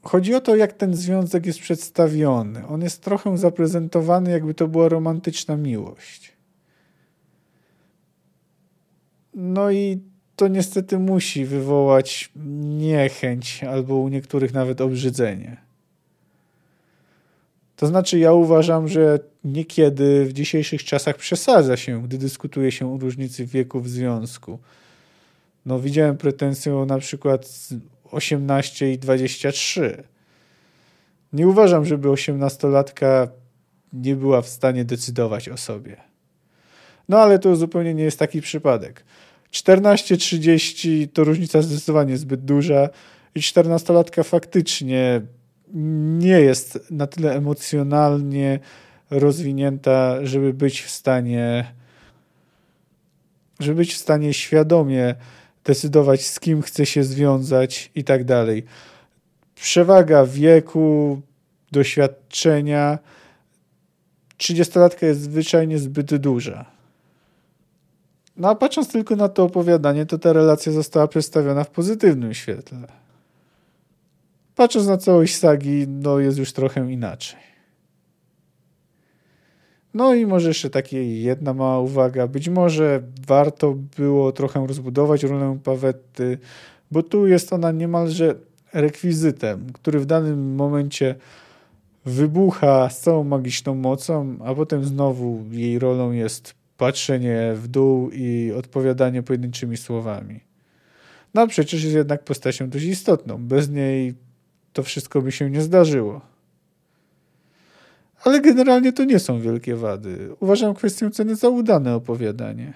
[0.03, 2.67] Chodzi o to, jak ten związek jest przedstawiony.
[2.67, 6.33] On jest trochę zaprezentowany, jakby to była romantyczna miłość.
[9.33, 10.01] No i
[10.35, 12.31] to niestety musi wywołać
[12.65, 15.62] niechęć albo u niektórych nawet obrzydzenie.
[17.84, 22.97] To znaczy, ja uważam, że niekiedy w dzisiejszych czasach przesadza się, gdy dyskutuje się o
[22.97, 24.60] różnicy wieku w związku.
[25.65, 27.60] No, widziałem pretensję na przykład
[28.11, 30.03] 18 i 23.
[31.34, 33.27] Nie uważam, żeby 18-latka
[33.93, 35.97] nie była w stanie decydować o sobie.
[37.10, 39.03] No ale to zupełnie nie jest taki przypadek.
[39.51, 42.89] 14-30 to różnica zdecydowanie zbyt duża
[43.35, 45.22] i 14-latka faktycznie
[45.73, 48.59] nie jest na tyle emocjonalnie
[49.09, 51.73] rozwinięta, żeby być w stanie
[53.59, 55.15] żeby być w stanie świadomie
[55.63, 58.63] decydować, z kim chce się związać i tak dalej.
[59.55, 61.21] Przewaga wieku,
[61.71, 62.99] doświadczenia.
[64.37, 66.65] 30-latka jest zwyczajnie zbyt duża.
[68.37, 73.02] No a patrząc tylko na to opowiadanie, to ta relacja została przedstawiona w pozytywnym świetle.
[74.55, 77.39] Patrząc na całość sagi, no jest już trochę inaczej.
[79.93, 82.27] No i może jeszcze taka jedna mała uwaga.
[82.27, 86.38] Być może warto było trochę rozbudować rolę Pawetty,
[86.91, 88.35] bo tu jest ona niemalże
[88.73, 91.15] rekwizytem, który w danym momencie
[92.05, 98.51] wybucha z całą magiczną mocą, a potem znowu jej rolą jest patrzenie w dół i
[98.57, 100.39] odpowiadanie pojedynczymi słowami.
[101.34, 103.38] No przecież jest jednak postacią dość istotną.
[103.38, 104.13] Bez niej
[104.73, 106.21] to wszystko by się nie zdarzyło.
[108.23, 110.35] Ale generalnie to nie są wielkie wady.
[110.39, 112.73] Uważam kwestię ceny za udane opowiadanie.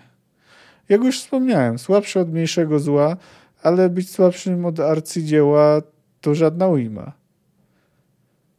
[0.89, 3.17] Jak już wspomniałem, słabsze od mniejszego zła,
[3.63, 5.81] ale być słabszym od arcydzieła
[6.21, 7.11] to żadna ujma.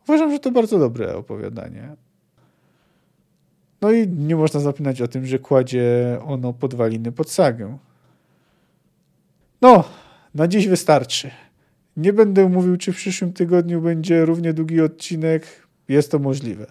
[0.04, 1.96] Uważam, że to bardzo dobre opowiadanie.
[3.80, 7.78] No i nie można zapominać o tym, że kładzie ono podwaliny pod sagę.
[9.60, 9.84] No,
[10.34, 11.30] na dziś wystarczy.
[11.98, 15.46] Nie będę mówił, czy w przyszłym tygodniu będzie równie długi odcinek.
[15.88, 16.66] Jest to możliwe.